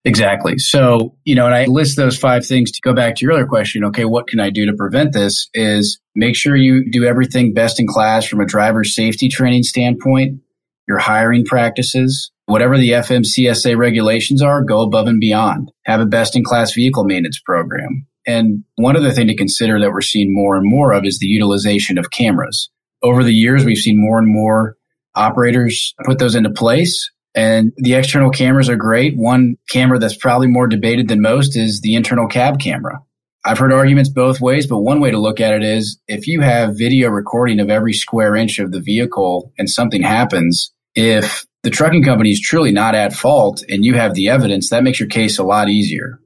Exactly. 0.05 0.57
So, 0.57 1.15
you 1.25 1.35
know, 1.35 1.45
and 1.45 1.55
I 1.55 1.67
list 1.67 1.97
those 1.97 2.19
five 2.19 2.47
things 2.47 2.71
to 2.73 2.81
go 2.83 2.95
back 2.95 3.17
to 3.17 3.25
your 3.25 3.33
other 3.33 3.47
question. 3.47 3.85
Okay, 3.85 4.07
what 4.07 4.27
can 4.27 4.41
I 4.41 4.49
do 4.49 4.65
to 4.67 4.73
prevent 4.73 5.13
this? 5.13 5.49
Is 5.53 6.01
make 6.15 6.37
sure 6.37 6.57
you 6.57 6.91
do 6.91 7.05
everything 7.05 7.53
best 7.53 7.79
in 7.79 7.87
class 7.87 8.27
from 8.27 8.41
a 8.41 8.47
driver 8.47 8.83
safety 8.83 9.29
training 9.29 9.63
standpoint, 9.63 10.41
your 10.89 10.99
hiring 10.99 11.45
practices, 11.45 12.33
whatever 12.47 12.79
the 12.79 12.91
FMCSA 12.91 13.77
regulations 13.77 14.43
are, 14.43 14.65
go 14.65 14.81
above 14.81 15.07
and 15.07 15.21
beyond. 15.21 15.71
Have 15.85 16.01
a 16.01 16.07
best 16.07 16.35
in 16.35 16.45
class 16.45 16.73
vehicle 16.73 17.05
maintenance 17.05 17.41
program. 17.45 18.07
And 18.27 18.65
one 18.77 18.97
other 18.97 19.11
thing 19.11 19.27
to 19.29 19.37
consider 19.37 19.79
that 19.81 19.93
we're 19.93 20.01
seeing 20.01 20.33
more 20.35 20.57
and 20.57 20.69
more 20.69 20.93
of 20.93 21.05
is 21.05 21.19
the 21.19 21.27
utilization 21.27 21.99
of 21.99 22.11
cameras. 22.11 22.71
Over 23.03 23.23
the 23.23 23.33
years, 23.33 23.65
we've 23.65 23.79
seen 23.79 24.01
more 24.01 24.19
and 24.19 24.29
more 24.29 24.77
operators 25.15 25.95
put 26.05 26.19
those 26.19 26.35
into 26.35 26.51
place. 26.51 27.11
And 27.35 27.73
the 27.77 27.95
external 27.95 28.31
cameras 28.31 28.69
are 28.69 28.77
great. 28.77 29.17
One 29.17 29.57
camera 29.69 29.99
that's 29.99 30.17
probably 30.17 30.49
more 30.49 30.67
debated 30.67 31.09
than 31.09 31.21
most 31.21 31.57
is 31.57 31.81
the 31.81 31.95
internal 31.95 32.27
cab 32.27 32.59
camera. 32.61 33.01
I've 33.45 33.59
heard 33.59 33.73
arguments 33.73 34.11
both 34.11 34.41
ways, 34.41 34.67
but 34.67 34.81
one 34.81 35.01
way 35.01 35.11
to 35.11 35.19
look 35.19 35.41
at 35.41 35.55
it 35.55 35.63
is 35.63 35.99
if 36.07 36.27
you 36.27 36.41
have 36.41 36.77
video 36.77 37.09
recording 37.09 37.59
of 37.61 37.71
every 37.71 37.95
square 37.95 38.37
inch 38.37 38.59
of 38.59 38.71
the 38.71 38.81
vehicle 38.81 39.53
and 39.59 39.71
something 39.71 40.03
happens, 40.03 40.73
if 40.95 41.47
the 41.63 41.71
trucking 41.71 42.03
company 42.03 42.31
is 42.31 42.41
truly 42.41 42.73
not 42.73 42.95
at 42.95 43.15
fault 43.15 43.63
and 43.69 43.85
you 43.85 43.95
have 43.95 44.15
the 44.15 44.29
evidence, 44.29 44.69
that 44.71 44.83
makes 44.83 45.01
your 45.01 45.09
case 45.09 45.39
a 45.39 45.45
lot 45.45 45.69
easier. 45.69 46.21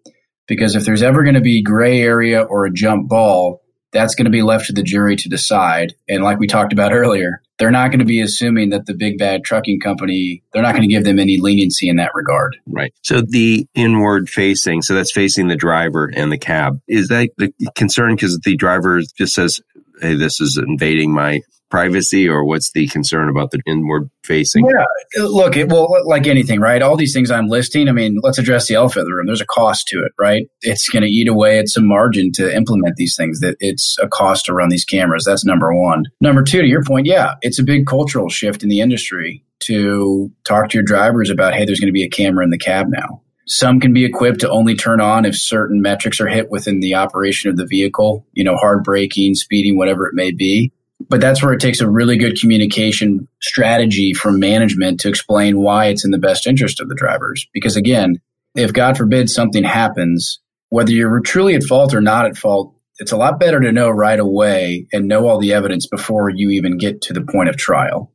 Because 0.48 0.74
if 0.74 0.84
there's 0.84 1.02
ever 1.02 1.22
going 1.22 1.36
to 1.36 1.40
be 1.40 1.62
gray 1.62 2.00
area 2.00 2.42
or 2.42 2.66
a 2.66 2.72
jump 2.72 3.08
ball, 3.08 3.63
that's 3.94 4.14
going 4.14 4.26
to 4.26 4.30
be 4.30 4.42
left 4.42 4.66
to 4.66 4.72
the 4.72 4.82
jury 4.82 5.16
to 5.16 5.28
decide. 5.28 5.94
And 6.08 6.22
like 6.22 6.38
we 6.38 6.46
talked 6.46 6.72
about 6.72 6.92
earlier, 6.92 7.40
they're 7.58 7.70
not 7.70 7.88
going 7.88 8.00
to 8.00 8.04
be 8.04 8.20
assuming 8.20 8.70
that 8.70 8.86
the 8.86 8.94
big 8.94 9.16
bad 9.16 9.44
trucking 9.44 9.80
company, 9.80 10.42
they're 10.52 10.62
not 10.62 10.72
going 10.72 10.86
to 10.86 10.92
give 10.92 11.04
them 11.04 11.20
any 11.20 11.38
leniency 11.40 11.88
in 11.88 11.96
that 11.96 12.10
regard. 12.14 12.56
Right. 12.66 12.92
So 13.02 13.22
the 13.22 13.66
inward 13.74 14.28
facing, 14.28 14.82
so 14.82 14.94
that's 14.94 15.12
facing 15.12 15.46
the 15.46 15.56
driver 15.56 16.10
and 16.14 16.32
the 16.32 16.38
cab. 16.38 16.80
Is 16.88 17.08
that 17.08 17.30
the 17.38 17.52
concern 17.76 18.16
because 18.16 18.38
the 18.40 18.56
driver 18.56 19.00
just 19.16 19.34
says, 19.34 19.60
hey, 20.04 20.14
this 20.14 20.40
is 20.40 20.58
invading 20.58 21.12
my 21.12 21.40
privacy 21.70 22.28
or 22.28 22.44
what's 22.44 22.70
the 22.72 22.86
concern 22.86 23.28
about 23.28 23.50
the 23.50 23.60
inward 23.66 24.08
facing? 24.22 24.64
Yeah, 24.64 25.24
look, 25.24 25.56
it, 25.56 25.68
well, 25.68 25.88
like 26.06 26.26
anything, 26.26 26.60
right? 26.60 26.80
All 26.80 26.96
these 26.96 27.12
things 27.12 27.32
I'm 27.32 27.48
listing, 27.48 27.88
I 27.88 27.92
mean, 27.92 28.20
let's 28.22 28.38
address 28.38 28.68
the 28.68 28.74
elephant 28.74 29.02
in 29.02 29.08
the 29.08 29.16
room. 29.16 29.26
There's 29.26 29.40
a 29.40 29.46
cost 29.46 29.88
to 29.88 29.98
it, 30.04 30.12
right? 30.16 30.46
It's 30.60 30.88
going 30.88 31.02
to 31.02 31.08
eat 31.08 31.26
away 31.26 31.58
at 31.58 31.68
some 31.68 31.88
margin 31.88 32.30
to 32.34 32.54
implement 32.54 32.94
these 32.94 33.16
things. 33.16 33.40
That 33.40 33.56
it's 33.58 33.96
a 34.00 34.06
cost 34.06 34.44
to 34.46 34.54
run 34.54 34.68
these 34.68 34.84
cameras. 34.84 35.24
That's 35.24 35.44
number 35.44 35.74
one. 35.74 36.04
Number 36.20 36.44
two, 36.44 36.60
to 36.60 36.68
your 36.68 36.84
point, 36.84 37.06
yeah, 37.06 37.34
it's 37.42 37.58
a 37.58 37.64
big 37.64 37.86
cultural 37.86 38.28
shift 38.28 38.62
in 38.62 38.68
the 38.68 38.80
industry 38.80 39.42
to 39.60 40.30
talk 40.44 40.68
to 40.68 40.78
your 40.78 40.84
drivers 40.84 41.30
about, 41.30 41.54
hey, 41.54 41.64
there's 41.64 41.80
going 41.80 41.88
to 41.88 41.92
be 41.92 42.04
a 42.04 42.08
camera 42.08 42.44
in 42.44 42.50
the 42.50 42.58
cab 42.58 42.86
now. 42.88 43.20
Some 43.46 43.80
can 43.80 43.92
be 43.92 44.04
equipped 44.04 44.40
to 44.40 44.50
only 44.50 44.74
turn 44.74 45.00
on 45.00 45.24
if 45.24 45.36
certain 45.36 45.82
metrics 45.82 46.20
are 46.20 46.28
hit 46.28 46.50
within 46.50 46.80
the 46.80 46.94
operation 46.94 47.50
of 47.50 47.56
the 47.56 47.66
vehicle, 47.66 48.26
you 48.32 48.44
know, 48.44 48.56
hard 48.56 48.82
braking, 48.84 49.34
speeding, 49.34 49.76
whatever 49.76 50.06
it 50.06 50.14
may 50.14 50.32
be. 50.32 50.72
But 51.08 51.20
that's 51.20 51.42
where 51.42 51.52
it 51.52 51.60
takes 51.60 51.80
a 51.80 51.90
really 51.90 52.16
good 52.16 52.40
communication 52.40 53.28
strategy 53.42 54.14
from 54.14 54.38
management 54.38 55.00
to 55.00 55.08
explain 55.08 55.60
why 55.60 55.86
it's 55.86 56.04
in 56.04 56.12
the 56.12 56.18
best 56.18 56.46
interest 56.46 56.80
of 56.80 56.88
the 56.88 56.94
drivers. 56.94 57.46
Because 57.52 57.76
again, 57.76 58.20
if 58.54 58.72
God 58.72 58.96
forbid 58.96 59.28
something 59.28 59.64
happens, 59.64 60.40
whether 60.70 60.92
you're 60.92 61.20
truly 61.20 61.54
at 61.54 61.64
fault 61.64 61.92
or 61.92 62.00
not 62.00 62.26
at 62.26 62.36
fault, 62.36 62.74
it's 62.98 63.12
a 63.12 63.16
lot 63.16 63.40
better 63.40 63.60
to 63.60 63.72
know 63.72 63.90
right 63.90 64.18
away 64.18 64.86
and 64.92 65.08
know 65.08 65.26
all 65.26 65.38
the 65.38 65.52
evidence 65.52 65.86
before 65.86 66.30
you 66.30 66.50
even 66.50 66.78
get 66.78 67.02
to 67.02 67.12
the 67.12 67.22
point 67.22 67.48
of 67.48 67.56
trial. 67.56 68.12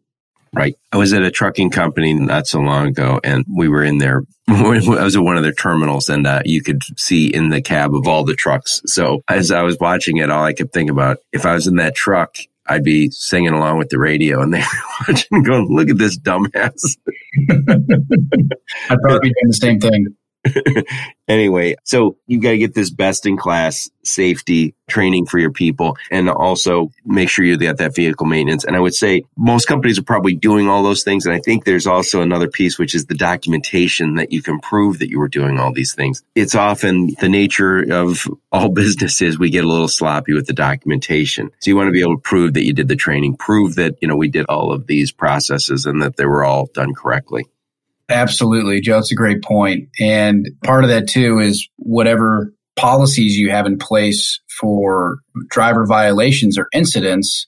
Right. 0.53 0.75
I 0.91 0.97
was 0.97 1.13
at 1.13 1.21
a 1.21 1.31
trucking 1.31 1.69
company 1.69 2.13
not 2.13 2.47
so 2.47 2.59
long 2.59 2.87
ago 2.87 3.19
and 3.23 3.45
we 3.55 3.67
were 3.67 3.83
in 3.83 3.99
there. 3.99 4.23
I 4.47 4.79
was 5.03 5.15
at 5.15 5.21
one 5.21 5.37
of 5.37 5.43
their 5.43 5.53
terminals 5.53 6.09
and 6.09 6.25
uh, 6.25 6.41
you 6.43 6.61
could 6.61 6.81
see 6.97 7.27
in 7.27 7.49
the 7.49 7.61
cab 7.61 7.93
of 7.93 8.07
all 8.07 8.23
the 8.23 8.35
trucks. 8.35 8.81
So 8.85 9.21
as 9.27 9.51
I 9.51 9.61
was 9.61 9.77
watching 9.79 10.17
it, 10.17 10.29
all 10.29 10.43
I 10.43 10.53
kept 10.53 10.73
thinking 10.73 10.89
about 10.89 11.17
if 11.31 11.45
I 11.45 11.53
was 11.53 11.67
in 11.67 11.75
that 11.75 11.95
truck 11.95 12.35
I'd 12.69 12.83
be 12.83 13.09
singing 13.09 13.53
along 13.53 13.79
with 13.79 13.89
the 13.89 13.97
radio 13.97 14.41
and 14.41 14.53
they 14.53 14.59
were 14.59 14.65
watching 15.07 15.43
going, 15.43 15.67
look 15.75 15.89
at 15.89 15.97
this 15.97 16.19
dumbass. 16.19 16.97
I'd 17.49 18.99
probably 19.01 19.19
be 19.21 19.33
doing 19.33 19.47
the 19.47 19.57
same 19.59 19.79
thing. 19.79 20.05
anyway, 21.27 21.75
so 21.83 22.17
you've 22.27 22.41
got 22.41 22.51
to 22.51 22.57
get 22.57 22.73
this 22.73 22.89
best 22.89 23.25
in 23.25 23.37
class 23.37 23.89
safety 24.03 24.73
training 24.89 25.25
for 25.25 25.37
your 25.37 25.51
people 25.51 25.97
and 26.09 26.29
also 26.29 26.89
make 27.05 27.29
sure 27.29 27.45
you 27.45 27.57
get 27.57 27.77
that 27.77 27.95
vehicle 27.95 28.25
maintenance. 28.25 28.63
And 28.63 28.75
I 28.75 28.79
would 28.79 28.95
say 28.95 29.23
most 29.37 29.67
companies 29.67 29.99
are 29.99 30.03
probably 30.03 30.35
doing 30.35 30.67
all 30.67 30.81
those 30.81 31.03
things. 31.03 31.25
And 31.25 31.35
I 31.35 31.39
think 31.39 31.63
there's 31.63 31.87
also 31.87 32.21
another 32.21 32.47
piece, 32.47 32.79
which 32.79 32.95
is 32.95 33.05
the 33.05 33.15
documentation 33.15 34.15
that 34.15 34.31
you 34.31 34.41
can 34.41 34.59
prove 34.59 34.99
that 34.99 35.09
you 35.09 35.19
were 35.19 35.27
doing 35.27 35.59
all 35.59 35.73
these 35.73 35.93
things. 35.93 36.23
It's 36.35 36.55
often 36.55 37.11
the 37.19 37.29
nature 37.29 37.81
of 37.91 38.27
all 38.51 38.69
businesses. 38.73 39.37
We 39.37 39.49
get 39.49 39.65
a 39.65 39.69
little 39.69 39.87
sloppy 39.87 40.33
with 40.33 40.47
the 40.47 40.53
documentation. 40.53 41.51
So 41.59 41.69
you 41.69 41.75
want 41.75 41.87
to 41.87 41.93
be 41.93 42.01
able 42.01 42.15
to 42.15 42.21
prove 42.21 42.53
that 42.53 42.65
you 42.65 42.73
did 42.73 42.87
the 42.87 42.95
training, 42.95 43.37
prove 43.37 43.75
that, 43.75 43.95
you 44.01 44.07
know, 44.07 44.15
we 44.15 44.29
did 44.29 44.45
all 44.47 44.71
of 44.71 44.87
these 44.87 45.11
processes 45.11 45.85
and 45.85 46.01
that 46.01 46.17
they 46.17 46.25
were 46.25 46.43
all 46.43 46.67
done 46.73 46.93
correctly. 46.93 47.45
Absolutely, 48.09 48.81
Joe. 48.81 48.97
It's 48.97 49.11
a 49.11 49.15
great 49.15 49.43
point. 49.43 49.89
And 49.99 50.47
part 50.63 50.83
of 50.83 50.89
that 50.89 51.07
too 51.07 51.39
is 51.39 51.69
whatever 51.77 52.53
policies 52.75 53.37
you 53.37 53.51
have 53.51 53.65
in 53.65 53.77
place 53.77 54.39
for 54.59 55.19
driver 55.49 55.85
violations 55.85 56.57
or 56.57 56.67
incidents, 56.73 57.47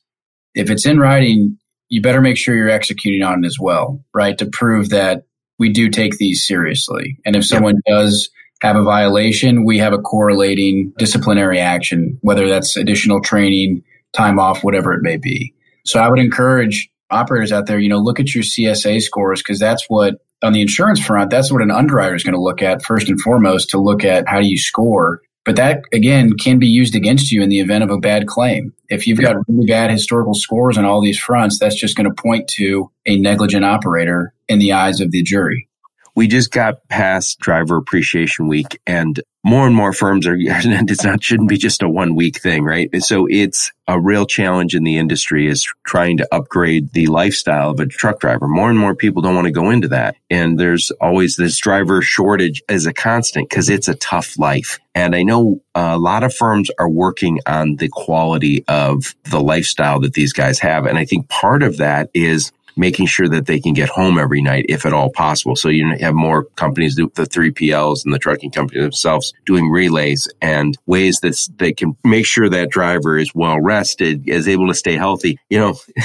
if 0.54 0.69
it's 0.69 0.86
in 0.86 1.00
writing, 1.00 1.58
you 1.89 2.02
better 2.02 2.21
make 2.21 2.38
sure 2.38 2.56
you're 2.56 2.69
executing 2.69 3.24
on 3.24 3.43
it 3.43 3.47
as 3.47 3.58
well, 3.60 4.04
right? 4.13 4.38
To 4.38 4.45
prove 4.45 4.89
that 4.89 5.24
we 5.58 5.69
do 5.69 5.89
take 5.89 6.17
these 6.17 6.45
seriously. 6.45 7.17
And 7.26 7.36
if 7.36 7.45
someone 7.45 7.76
yep. 7.86 7.95
does 7.95 8.30
have 8.62 8.76
a 8.76 8.84
violation, 8.84 9.65
we 9.65 9.80
have 9.80 9.93
a 9.93 9.97
correlating 9.97 10.93
disciplinary 10.97 11.60
action, 11.60 12.17
whether 12.21 12.47
that's 12.47 12.78
additional 12.78 13.21
training, 13.21 13.84
time 14.13 14.39
off, 14.39 14.63
whatever 14.63 14.93
it 14.93 15.02
may 15.02 15.17
be. 15.17 15.54
So 15.86 16.00
I 16.00 16.10
would 16.10 16.19
encourage 16.19 16.89
operators 17.10 17.52
out 17.52 17.65
there, 17.65 17.80
you 17.80 17.89
know, 17.89 17.97
look 17.97 18.19
at 18.19 18.34
your 18.34 18.43
CSA 18.43 19.02
scores 19.02 19.41
because 19.41 19.60
that's 19.60 19.86
what 19.88 20.15
on 20.43 20.54
the 20.54 20.62
insurance 20.62 20.99
front, 20.99 21.30
that's 21.30 21.51
what 21.51 21.62
an 21.62 21.71
underwriter 21.71 22.15
is 22.15 22.23
going 22.23 22.36
to 22.36 22.41
look 22.41 22.62
at 22.62 22.84
first 22.84 23.10
and 23.10 23.19
foremost 23.19 23.69
to 23.69 23.80
look 23.80 24.04
at 24.04 24.27
how 24.27 24.39
do 24.39 24.47
you 24.47 24.58
score. 24.58 25.21
But 25.43 25.56
that 25.56 25.82
again 25.91 26.34
can 26.34 26.60
be 26.60 26.67
used 26.67 26.95
against 26.95 27.32
you 27.32 27.41
in 27.41 27.49
the 27.49 27.60
event 27.60 27.84
of 27.84 27.89
a 27.89 27.97
bad 27.97 28.27
claim. 28.27 28.73
If 28.89 29.08
you've 29.08 29.19
got 29.19 29.38
really 29.47 29.65
bad 29.65 29.89
historical 29.89 30.36
scores 30.36 30.77
on 30.77 30.86
all 30.86 31.01
these 31.01 31.19
fronts, 31.19 31.58
that's 31.58 31.80
just 31.80 31.97
going 31.97 32.08
to 32.08 32.21
point 32.21 32.47
to 32.49 32.91
a 33.08 33.17
negligent 33.17 33.65
operator 33.65 34.34
in 34.47 34.60
the 34.60 34.73
eyes 34.73 34.99
of 34.99 35.12
the 35.12 35.23
jury 35.23 35.67
we 36.15 36.28
just 36.28 36.52
got 36.52 36.88
past 36.89 37.39
driver 37.39 37.78
appreciation 37.78 38.47
week 38.47 38.80
and 38.86 39.21
more 39.43 39.65
and 39.65 39.76
more 39.76 39.93
firms 39.93 40.28
are 40.28 40.34
and 40.34 40.89
it's 40.91 41.04
not 41.04 41.24
shouldn't 41.24 41.50
be 41.50 41.58
just 41.58 41.82
a 41.82 41.89
one 41.89 42.15
week 42.15 42.39
thing 42.39 42.63
right? 42.63 42.89
So 43.02 43.28
it's 43.30 43.71
a 43.88 44.00
real 44.00 44.26
challenge 44.26 44.76
in 44.76 44.84
the 44.84 44.97
industry 44.97 45.47
is 45.47 45.67
trying 45.86 46.17
to 46.17 46.28
upgrade 46.34 46.93
the 46.93 47.08
lifestyle 47.08 47.71
of 47.71 47.80
a 47.80 47.86
truck 47.86 48.19
driver. 48.19 48.47
More 48.47 48.69
and 48.69 48.80
more 48.80 48.95
people 48.95 49.21
don't 49.21 49.36
want 49.36 49.45
to 49.45 49.52
go 49.52 49.69
into 49.69 49.89
that. 49.89 50.15
And 50.30 50.60
there's 50.60 50.91
always 51.02 51.36
this 51.36 51.58
driver 51.58 52.02
shortage 52.02 52.62
as 52.69 52.86
a 52.86 52.93
constant 52.93 53.50
because 53.50 53.69
it's 53.69 53.88
a 53.88 53.95
tough 53.95 54.38
life. 54.38 54.80
And 54.93 55.15
i 55.15 55.24
know 55.24 55.62
a 55.74 55.97
lot 55.97 56.24
of 56.24 56.34
firms 56.34 56.69
are 56.78 56.89
working 56.89 57.39
on 57.45 57.78
the 57.78 57.89
quality 57.89 58.63
of 58.67 59.15
the 59.30 59.41
lifestyle 59.41 60.02
that 60.02 60.13
these 60.13 60.34
guys 60.34 60.60
have. 60.60 60.86
And 60.86 60.97
i 60.97 61.06
think 61.06 61.30
part 61.30 61.63
of 61.63 61.78
that 61.78 62.10
is 62.13 62.52
making 62.75 63.07
sure 63.07 63.27
that 63.27 63.45
they 63.45 63.60
can 63.60 63.73
get 63.73 63.89
home 63.89 64.17
every 64.17 64.41
night 64.41 64.65
if 64.69 64.86
at 64.86 64.93
all 64.93 65.12
possible. 65.12 65.55
So 65.55 65.69
you 65.69 65.95
have 65.99 66.13
more 66.13 66.45
companies, 66.55 66.95
the 66.95 67.03
3PLs 67.03 68.05
and 68.05 68.13
the 68.13 68.19
trucking 68.19 68.51
companies 68.51 68.84
themselves 68.84 69.34
doing 69.45 69.69
relays 69.69 70.27
and 70.41 70.77
ways 70.86 71.19
that 71.21 71.38
they 71.57 71.73
can 71.73 71.95
make 72.03 72.25
sure 72.25 72.49
that 72.49 72.69
driver 72.69 73.17
is 73.17 73.34
well 73.36 73.60
rested, 73.60 74.27
is 74.27 74.47
able 74.47 74.67
to 74.67 74.73
stay 74.73 74.95
healthy. 74.95 75.39
You 75.49 75.60
know, 75.60 75.75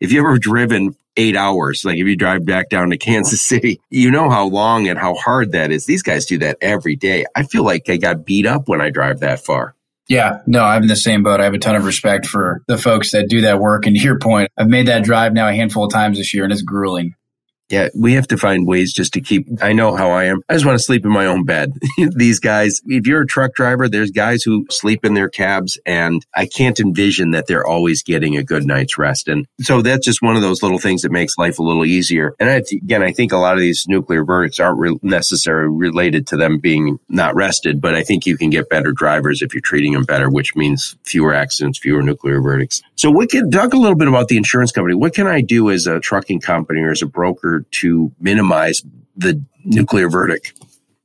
if 0.00 0.12
you 0.12 0.20
ever 0.20 0.38
driven 0.38 0.96
eight 1.16 1.36
hours. 1.36 1.84
Like 1.84 1.98
if 1.98 2.06
you 2.06 2.16
drive 2.16 2.44
back 2.44 2.68
down 2.68 2.90
to 2.90 2.96
Kansas 2.96 3.40
City, 3.48 3.80
you 3.90 4.10
know 4.10 4.30
how 4.30 4.46
long 4.46 4.88
and 4.88 4.98
how 4.98 5.14
hard 5.14 5.52
that 5.52 5.70
is. 5.70 5.86
These 5.86 6.02
guys 6.02 6.26
do 6.26 6.38
that 6.38 6.58
every 6.60 6.96
day. 6.96 7.26
I 7.34 7.44
feel 7.44 7.64
like 7.64 7.88
I 7.88 7.96
got 7.96 8.24
beat 8.24 8.46
up 8.46 8.68
when 8.68 8.80
I 8.80 8.90
drive 8.90 9.20
that 9.20 9.40
far. 9.40 9.74
Yeah, 10.08 10.40
no, 10.46 10.62
I'm 10.62 10.82
in 10.82 10.88
the 10.88 10.96
same 10.96 11.22
boat. 11.22 11.40
I 11.40 11.44
have 11.44 11.54
a 11.54 11.58
ton 11.58 11.76
of 11.76 11.84
respect 11.84 12.26
for 12.26 12.62
the 12.66 12.76
folks 12.76 13.12
that 13.12 13.28
do 13.28 13.42
that 13.42 13.58
work. 13.58 13.86
And 13.86 13.96
to 13.96 14.02
your 14.02 14.18
point, 14.18 14.50
I've 14.56 14.68
made 14.68 14.88
that 14.88 15.04
drive 15.04 15.32
now 15.32 15.48
a 15.48 15.54
handful 15.54 15.84
of 15.84 15.92
times 15.92 16.18
this 16.18 16.34
year 16.34 16.44
and 16.44 16.52
it's 16.52 16.62
grueling. 16.62 17.14
Yeah, 17.70 17.88
we 17.96 18.12
have 18.12 18.28
to 18.28 18.36
find 18.36 18.66
ways 18.66 18.92
just 18.92 19.14
to 19.14 19.22
keep. 19.22 19.46
I 19.62 19.72
know 19.72 19.96
how 19.96 20.10
I 20.10 20.24
am. 20.24 20.42
I 20.48 20.52
just 20.52 20.66
want 20.66 20.78
to 20.78 20.84
sleep 20.84 21.04
in 21.04 21.10
my 21.10 21.24
own 21.24 21.44
bed. 21.44 21.72
These 22.14 22.38
guys, 22.38 22.82
if 22.84 23.06
you're 23.06 23.22
a 23.22 23.26
truck 23.26 23.54
driver, 23.54 23.88
there's 23.88 24.10
guys 24.10 24.42
who 24.42 24.66
sleep 24.70 25.04
in 25.04 25.14
their 25.14 25.30
cabs, 25.30 25.78
and 25.86 26.24
I 26.34 26.46
can't 26.46 26.78
envision 26.78 27.30
that 27.30 27.46
they're 27.46 27.66
always 27.66 28.02
getting 28.02 28.36
a 28.36 28.44
good 28.44 28.66
night's 28.66 28.98
rest. 28.98 29.28
And 29.28 29.46
so 29.60 29.80
that's 29.80 30.04
just 30.04 30.20
one 30.20 30.36
of 30.36 30.42
those 30.42 30.62
little 30.62 30.78
things 30.78 31.02
that 31.02 31.12
makes 31.12 31.38
life 31.38 31.58
a 31.58 31.62
little 31.62 31.86
easier. 31.86 32.34
And 32.38 32.50
I, 32.50 32.62
again, 32.70 33.02
I 33.02 33.12
think 33.12 33.32
a 33.32 33.38
lot 33.38 33.54
of 33.54 33.60
these 33.60 33.86
nuclear 33.88 34.24
verdicts 34.24 34.60
aren't 34.60 34.78
re- 34.78 34.98
necessarily 35.02 35.74
related 35.74 36.26
to 36.28 36.36
them 36.36 36.58
being 36.58 36.98
not 37.08 37.34
rested, 37.34 37.80
but 37.80 37.94
I 37.94 38.02
think 38.02 38.26
you 38.26 38.36
can 38.36 38.50
get 38.50 38.68
better 38.68 38.92
drivers 38.92 39.40
if 39.40 39.54
you're 39.54 39.62
treating 39.62 39.94
them 39.94 40.04
better, 40.04 40.28
which 40.28 40.54
means 40.54 40.96
fewer 41.04 41.32
accidents, 41.32 41.78
fewer 41.78 42.02
nuclear 42.02 42.42
verdicts. 42.42 42.82
So, 42.96 43.10
we 43.10 43.26
can 43.26 43.50
talk 43.50 43.72
a 43.72 43.78
little 43.78 43.96
bit 43.96 44.08
about 44.08 44.28
the 44.28 44.36
insurance 44.36 44.72
company. 44.72 44.94
What 44.94 45.14
can 45.14 45.26
I 45.26 45.40
do 45.40 45.70
as 45.70 45.86
a 45.86 45.98
trucking 46.00 46.40
company 46.40 46.82
or 46.82 46.90
as 46.90 47.00
a 47.00 47.06
broker? 47.06 47.53
To 47.60 48.12
minimize 48.20 48.82
the 49.16 49.42
nuclear 49.64 50.08
verdict? 50.08 50.52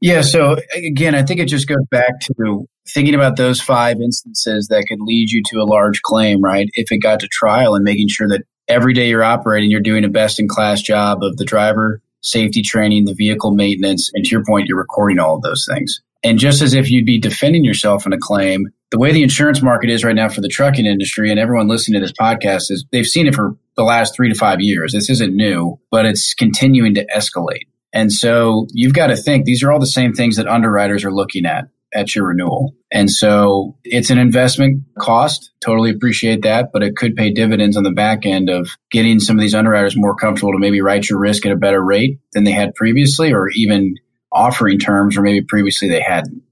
Yeah. 0.01 0.21
So 0.21 0.57
again, 0.73 1.15
I 1.15 1.23
think 1.23 1.39
it 1.39 1.45
just 1.45 1.67
goes 1.67 1.85
back 1.91 2.19
to 2.21 2.67
thinking 2.87 3.15
about 3.15 3.35
those 3.35 3.61
five 3.61 3.97
instances 4.01 4.67
that 4.69 4.85
could 4.87 5.01
lead 5.01 5.29
you 5.29 5.43
to 5.47 5.57
a 5.57 5.65
large 5.65 6.01
claim, 6.01 6.41
right? 6.41 6.67
If 6.73 6.91
it 6.91 6.99
got 6.99 7.19
to 7.19 7.27
trial 7.27 7.75
and 7.75 7.83
making 7.83 8.07
sure 8.07 8.27
that 8.29 8.43
every 8.67 8.93
day 8.93 9.09
you're 9.09 9.23
operating, 9.23 9.69
you're 9.69 9.81
doing 9.81 10.05
a 10.05 10.09
best 10.09 10.39
in 10.39 10.47
class 10.47 10.81
job 10.81 11.21
of 11.21 11.37
the 11.37 11.45
driver 11.45 12.01
safety 12.21 12.61
training, 12.61 13.05
the 13.05 13.13
vehicle 13.13 13.51
maintenance, 13.51 14.11
and 14.13 14.25
to 14.25 14.31
your 14.31 14.43
point, 14.45 14.67
you're 14.67 14.77
recording 14.77 15.19
all 15.19 15.35
of 15.35 15.41
those 15.41 15.67
things. 15.69 16.01
And 16.23 16.37
just 16.37 16.61
as 16.61 16.73
if 16.73 16.89
you'd 16.89 17.05
be 17.05 17.19
defending 17.19 17.63
yourself 17.63 18.05
in 18.05 18.13
a 18.13 18.17
claim, 18.19 18.67
the 18.91 18.99
way 18.99 19.11
the 19.11 19.23
insurance 19.23 19.61
market 19.61 19.89
is 19.89 20.03
right 20.03 20.15
now 20.15 20.29
for 20.29 20.41
the 20.41 20.49
trucking 20.49 20.85
industry 20.85 21.29
and 21.29 21.39
everyone 21.39 21.67
listening 21.67 21.99
to 21.99 22.05
this 22.05 22.15
podcast 22.19 22.71
is 22.71 22.85
they've 22.91 23.05
seen 23.05 23.27
it 23.27 23.35
for 23.35 23.55
the 23.75 23.83
last 23.83 24.15
three 24.15 24.29
to 24.29 24.35
five 24.35 24.61
years. 24.61 24.93
This 24.93 25.09
isn't 25.09 25.35
new, 25.35 25.79
but 25.91 26.05
it's 26.05 26.33
continuing 26.33 26.95
to 26.95 27.05
escalate. 27.15 27.67
And 27.93 28.11
so 28.11 28.67
you've 28.71 28.93
got 28.93 29.07
to 29.07 29.15
think 29.15 29.45
these 29.45 29.63
are 29.63 29.71
all 29.71 29.79
the 29.79 29.87
same 29.87 30.13
things 30.13 30.35
that 30.35 30.47
underwriters 30.47 31.05
are 31.05 31.13
looking 31.13 31.45
at 31.45 31.65
at 31.93 32.15
your 32.15 32.27
renewal. 32.27 32.75
And 32.91 33.09
so 33.09 33.75
it's 33.83 34.09
an 34.09 34.19
investment 34.19 34.83
cost. 34.99 35.51
Totally 35.63 35.89
appreciate 35.89 36.43
that, 36.43 36.69
but 36.71 36.83
it 36.83 36.95
could 36.95 37.15
pay 37.15 37.31
dividends 37.31 37.77
on 37.77 37.83
the 37.83 37.91
back 37.91 38.25
end 38.25 38.49
of 38.49 38.69
getting 38.91 39.19
some 39.19 39.37
of 39.37 39.41
these 39.41 39.55
underwriters 39.55 39.95
more 39.95 40.15
comfortable 40.15 40.53
to 40.53 40.59
maybe 40.59 40.81
write 40.81 41.09
your 41.09 41.19
risk 41.19 41.45
at 41.45 41.51
a 41.51 41.55
better 41.55 41.83
rate 41.83 42.19
than 42.33 42.43
they 42.43 42.51
had 42.51 42.75
previously 42.75 43.33
or 43.33 43.49
even 43.49 43.95
offering 44.31 44.79
terms 44.79 45.17
or 45.17 45.21
maybe 45.21 45.45
previously 45.45 45.89
they 45.89 46.01
hadn't. 46.01 46.43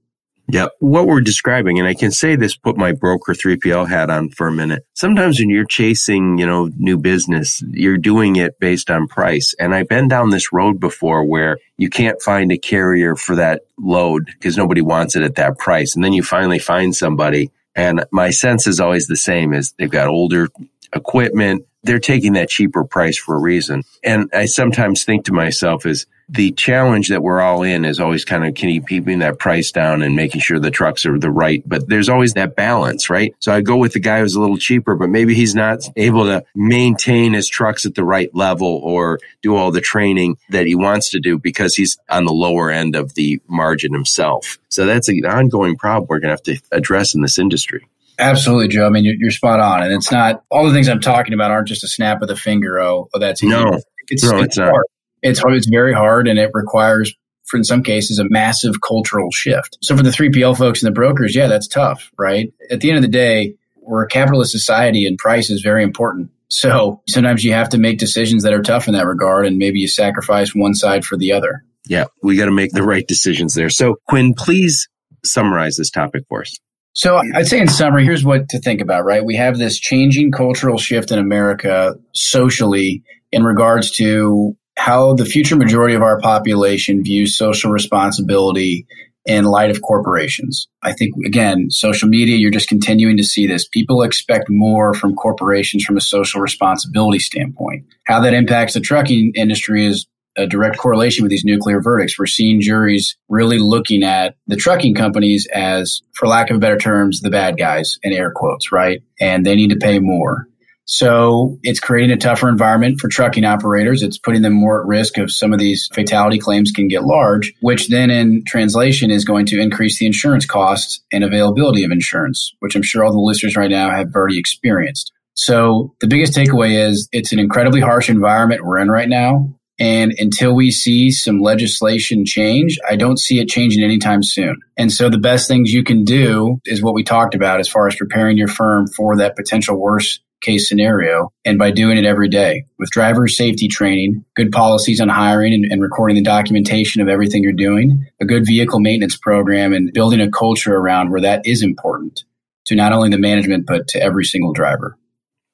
Yep. 0.50 0.72
What 0.78 1.06
we're 1.06 1.20
describing, 1.20 1.78
and 1.78 1.86
I 1.86 1.92
can 1.92 2.10
say 2.10 2.34
this, 2.34 2.56
put 2.56 2.78
my 2.78 2.92
broker 2.92 3.34
3PL 3.34 3.86
hat 3.86 4.08
on 4.08 4.30
for 4.30 4.48
a 4.48 4.52
minute. 4.52 4.86
Sometimes 4.94 5.38
when 5.38 5.50
you're 5.50 5.66
chasing, 5.66 6.38
you 6.38 6.46
know, 6.46 6.70
new 6.78 6.96
business, 6.96 7.62
you're 7.70 7.98
doing 7.98 8.36
it 8.36 8.58
based 8.58 8.90
on 8.90 9.08
price. 9.08 9.54
And 9.58 9.74
I've 9.74 9.88
been 9.88 10.08
down 10.08 10.30
this 10.30 10.50
road 10.50 10.80
before 10.80 11.22
where 11.24 11.58
you 11.76 11.90
can't 11.90 12.20
find 12.22 12.50
a 12.50 12.56
carrier 12.56 13.14
for 13.14 13.36
that 13.36 13.62
load 13.78 14.26
because 14.26 14.56
nobody 14.56 14.80
wants 14.80 15.16
it 15.16 15.22
at 15.22 15.34
that 15.34 15.58
price. 15.58 15.94
And 15.94 16.02
then 16.02 16.14
you 16.14 16.22
finally 16.22 16.58
find 16.58 16.96
somebody. 16.96 17.50
And 17.76 18.06
my 18.10 18.30
sense 18.30 18.66
is 18.66 18.80
always 18.80 19.06
the 19.06 19.16
same 19.16 19.52
is 19.52 19.72
they've 19.72 19.90
got 19.90 20.08
older 20.08 20.48
equipment. 20.94 21.66
They're 21.84 21.98
taking 22.00 22.32
that 22.34 22.48
cheaper 22.48 22.84
price 22.84 23.16
for 23.16 23.36
a 23.36 23.40
reason. 23.40 23.82
And 24.02 24.28
I 24.34 24.46
sometimes 24.46 25.04
think 25.04 25.24
to 25.26 25.32
myself 25.32 25.86
is, 25.86 26.06
the 26.28 26.52
challenge 26.52 27.08
that 27.08 27.22
we're 27.22 27.40
all 27.40 27.62
in 27.62 27.86
is 27.86 27.98
always 27.98 28.24
kind 28.24 28.44
of 28.44 28.54
keeping 28.54 29.20
that 29.20 29.38
price 29.38 29.72
down 29.72 30.02
and 30.02 30.14
making 30.14 30.42
sure 30.42 30.58
the 30.58 30.70
trucks 30.70 31.06
are 31.06 31.18
the 31.18 31.30
right, 31.30 31.62
but 31.66 31.88
there's 31.88 32.10
always 32.10 32.34
that 32.34 32.54
balance, 32.54 33.08
right? 33.08 33.34
So 33.38 33.50
I 33.50 33.62
go 33.62 33.78
with 33.78 33.94
the 33.94 34.00
guy 34.00 34.20
who's 34.20 34.34
a 34.34 34.40
little 34.40 34.58
cheaper, 34.58 34.94
but 34.94 35.08
maybe 35.08 35.34
he's 35.34 35.54
not 35.54 35.80
able 35.96 36.26
to 36.26 36.44
maintain 36.54 37.32
his 37.32 37.48
trucks 37.48 37.86
at 37.86 37.94
the 37.94 38.04
right 38.04 38.28
level 38.34 38.80
or 38.84 39.20
do 39.40 39.56
all 39.56 39.70
the 39.70 39.80
training 39.80 40.36
that 40.50 40.66
he 40.66 40.74
wants 40.74 41.08
to 41.10 41.20
do 41.20 41.38
because 41.38 41.74
he's 41.74 41.96
on 42.10 42.26
the 42.26 42.32
lower 42.32 42.70
end 42.70 42.94
of 42.94 43.14
the 43.14 43.40
margin 43.48 43.94
himself. 43.94 44.58
So 44.68 44.84
that's 44.84 45.08
an 45.08 45.24
ongoing 45.24 45.76
problem 45.76 46.08
we're 46.10 46.20
going 46.20 46.36
to 46.36 46.52
have 46.52 46.60
to 46.60 46.76
address 46.76 47.14
in 47.14 47.22
this 47.22 47.38
industry. 47.38 47.88
Absolutely, 48.18 48.68
Joe. 48.68 48.86
I 48.86 48.90
mean, 48.90 49.04
you're, 49.04 49.14
you're, 49.18 49.30
spot 49.30 49.60
on, 49.60 49.82
and 49.82 49.92
it's 49.92 50.10
not 50.10 50.42
all 50.50 50.66
the 50.66 50.72
things 50.72 50.88
I'm 50.88 51.00
talking 51.00 51.34
about 51.34 51.50
aren't 51.50 51.68
just 51.68 51.84
a 51.84 51.88
snap 51.88 52.20
of 52.20 52.28
the 52.28 52.36
finger. 52.36 52.80
Oh, 52.80 53.08
oh 53.14 53.18
that's 53.18 53.42
easy. 53.42 53.50
no, 53.50 53.78
it's, 54.08 54.24
no, 54.24 54.38
it's, 54.38 54.44
it's 54.46 54.58
not. 54.58 54.74
It's 55.22 55.38
hard. 55.38 55.56
It's 55.56 55.68
very 55.68 55.92
hard, 55.92 56.26
and 56.26 56.38
it 56.38 56.50
requires, 56.52 57.14
for 57.44 57.56
in 57.56 57.64
some 57.64 57.82
cases, 57.82 58.18
a 58.18 58.28
massive 58.28 58.80
cultural 58.80 59.30
shift. 59.30 59.78
So 59.82 59.96
for 59.96 60.02
the 60.02 60.10
3PL 60.10 60.56
folks 60.56 60.82
and 60.82 60.88
the 60.88 60.94
brokers, 60.94 61.34
yeah, 61.34 61.46
that's 61.46 61.68
tough, 61.68 62.10
right? 62.18 62.52
At 62.70 62.80
the 62.80 62.90
end 62.90 62.96
of 62.96 63.02
the 63.02 63.08
day, 63.08 63.54
we're 63.82 64.04
a 64.04 64.08
capitalist 64.08 64.52
society, 64.52 65.06
and 65.06 65.16
price 65.16 65.48
is 65.48 65.62
very 65.62 65.84
important. 65.84 66.30
So 66.48 67.02
sometimes 67.08 67.44
you 67.44 67.52
have 67.52 67.68
to 67.70 67.78
make 67.78 67.98
decisions 67.98 68.42
that 68.42 68.52
are 68.52 68.62
tough 68.62 68.88
in 68.88 68.94
that 68.94 69.06
regard, 69.06 69.46
and 69.46 69.58
maybe 69.58 69.78
you 69.78 69.88
sacrifice 69.88 70.54
one 70.54 70.74
side 70.74 71.04
for 71.04 71.16
the 71.16 71.32
other. 71.32 71.64
Yeah, 71.86 72.06
we 72.22 72.36
got 72.36 72.46
to 72.46 72.52
make 72.52 72.72
the 72.72 72.82
right 72.82 73.06
decisions 73.06 73.54
there. 73.54 73.70
So, 73.70 73.96
Quinn, 74.08 74.34
please 74.34 74.88
summarize 75.24 75.76
this 75.76 75.90
topic 75.90 76.24
for 76.28 76.42
us. 76.42 76.58
So 76.98 77.20
I'd 77.32 77.46
say 77.46 77.60
in 77.60 77.68
summary, 77.68 78.04
here's 78.04 78.24
what 78.24 78.48
to 78.48 78.58
think 78.58 78.80
about, 78.80 79.04
right? 79.04 79.24
We 79.24 79.36
have 79.36 79.56
this 79.56 79.78
changing 79.78 80.32
cultural 80.32 80.78
shift 80.78 81.12
in 81.12 81.20
America 81.20 81.94
socially 82.12 83.04
in 83.30 83.44
regards 83.44 83.92
to 83.92 84.56
how 84.76 85.14
the 85.14 85.24
future 85.24 85.54
majority 85.54 85.94
of 85.94 86.02
our 86.02 86.20
population 86.20 87.04
views 87.04 87.38
social 87.38 87.70
responsibility 87.70 88.84
in 89.26 89.44
light 89.44 89.70
of 89.70 89.80
corporations. 89.80 90.66
I 90.82 90.92
think, 90.92 91.14
again, 91.24 91.70
social 91.70 92.08
media, 92.08 92.36
you're 92.36 92.50
just 92.50 92.68
continuing 92.68 93.16
to 93.18 93.24
see 93.24 93.46
this. 93.46 93.68
People 93.68 94.02
expect 94.02 94.46
more 94.48 94.92
from 94.92 95.14
corporations 95.14 95.84
from 95.84 95.96
a 95.96 96.00
social 96.00 96.40
responsibility 96.40 97.20
standpoint. 97.20 97.84
How 98.08 98.18
that 98.22 98.34
impacts 98.34 98.74
the 98.74 98.80
trucking 98.80 99.34
industry 99.36 99.86
is 99.86 100.08
a 100.38 100.46
direct 100.46 100.78
correlation 100.78 101.22
with 101.22 101.30
these 101.30 101.44
nuclear 101.44 101.80
verdicts. 101.82 102.18
We're 102.18 102.26
seeing 102.26 102.60
juries 102.60 103.16
really 103.28 103.58
looking 103.58 104.02
at 104.02 104.36
the 104.46 104.56
trucking 104.56 104.94
companies 104.94 105.46
as, 105.52 106.00
for 106.14 106.26
lack 106.26 106.50
of 106.50 106.60
better 106.60 106.78
terms, 106.78 107.20
the 107.20 107.30
bad 107.30 107.58
guys 107.58 107.98
in 108.02 108.12
air 108.12 108.32
quotes, 108.34 108.72
right? 108.72 109.02
And 109.20 109.44
they 109.44 109.56
need 109.56 109.70
to 109.70 109.76
pay 109.76 109.98
more. 109.98 110.46
So 110.90 111.58
it's 111.62 111.80
creating 111.80 112.12
a 112.12 112.16
tougher 112.16 112.48
environment 112.48 112.98
for 112.98 113.08
trucking 113.08 113.44
operators. 113.44 114.02
It's 114.02 114.16
putting 114.16 114.40
them 114.40 114.54
more 114.54 114.80
at 114.80 114.86
risk 114.86 115.18
of 115.18 115.30
some 115.30 115.52
of 115.52 115.58
these 115.58 115.86
fatality 115.92 116.38
claims 116.38 116.70
can 116.70 116.88
get 116.88 117.04
large, 117.04 117.52
which 117.60 117.88
then 117.88 118.10
in 118.10 118.42
translation 118.46 119.10
is 119.10 119.22
going 119.22 119.44
to 119.46 119.60
increase 119.60 119.98
the 119.98 120.06
insurance 120.06 120.46
costs 120.46 121.04
and 121.12 121.22
availability 121.22 121.84
of 121.84 121.90
insurance, 121.90 122.54
which 122.60 122.74
I'm 122.74 122.82
sure 122.82 123.04
all 123.04 123.12
the 123.12 123.18
listeners 123.18 123.54
right 123.54 123.70
now 123.70 123.90
have 123.90 124.14
already 124.14 124.38
experienced. 124.38 125.12
So 125.34 125.94
the 126.00 126.06
biggest 126.06 126.32
takeaway 126.32 126.88
is 126.88 127.06
it's 127.12 127.32
an 127.32 127.38
incredibly 127.38 127.80
harsh 127.80 128.08
environment 128.08 128.64
we're 128.64 128.78
in 128.78 128.90
right 128.90 129.10
now. 129.10 129.54
And 129.78 130.12
until 130.18 130.54
we 130.54 130.70
see 130.70 131.10
some 131.10 131.40
legislation 131.40 132.24
change, 132.24 132.78
I 132.88 132.96
don't 132.96 133.18
see 133.18 133.38
it 133.38 133.48
changing 133.48 133.84
anytime 133.84 134.22
soon. 134.22 134.60
And 134.76 134.92
so 134.92 135.08
the 135.08 135.18
best 135.18 135.46
things 135.46 135.72
you 135.72 135.84
can 135.84 136.04
do 136.04 136.60
is 136.64 136.82
what 136.82 136.94
we 136.94 137.04
talked 137.04 137.34
about 137.34 137.60
as 137.60 137.68
far 137.68 137.86
as 137.86 137.94
preparing 137.94 138.36
your 138.36 138.48
firm 138.48 138.88
for 138.88 139.16
that 139.16 139.36
potential 139.36 139.76
worst 139.76 140.20
case 140.40 140.68
scenario. 140.68 141.32
And 141.44 141.58
by 141.58 141.70
doing 141.70 141.96
it 141.96 142.04
every 142.04 142.28
day 142.28 142.64
with 142.78 142.90
driver 142.90 143.28
safety 143.28 143.68
training, 143.68 144.24
good 144.34 144.52
policies 144.52 145.00
on 145.00 145.08
hiring 145.08 145.52
and, 145.52 145.64
and, 145.70 145.82
recording 145.82 146.16
the 146.16 146.22
documentation 146.22 147.02
of 147.02 147.08
everything 147.08 147.42
you're 147.42 147.52
doing, 147.52 148.06
a 148.20 148.24
good 148.24 148.46
vehicle 148.46 148.80
maintenance 148.80 149.16
program, 149.16 149.72
and 149.72 149.92
building 149.92 150.20
a 150.20 150.30
culture 150.30 150.74
around 150.74 151.10
where 151.10 151.20
that 151.20 151.44
is 151.44 151.62
important 151.62 152.24
to 152.66 152.74
not 152.74 152.92
only 152.92 153.10
the 153.10 153.18
management, 153.18 153.66
but 153.66 153.88
to 153.88 154.02
every 154.02 154.24
single 154.24 154.52
driver. 154.52 154.96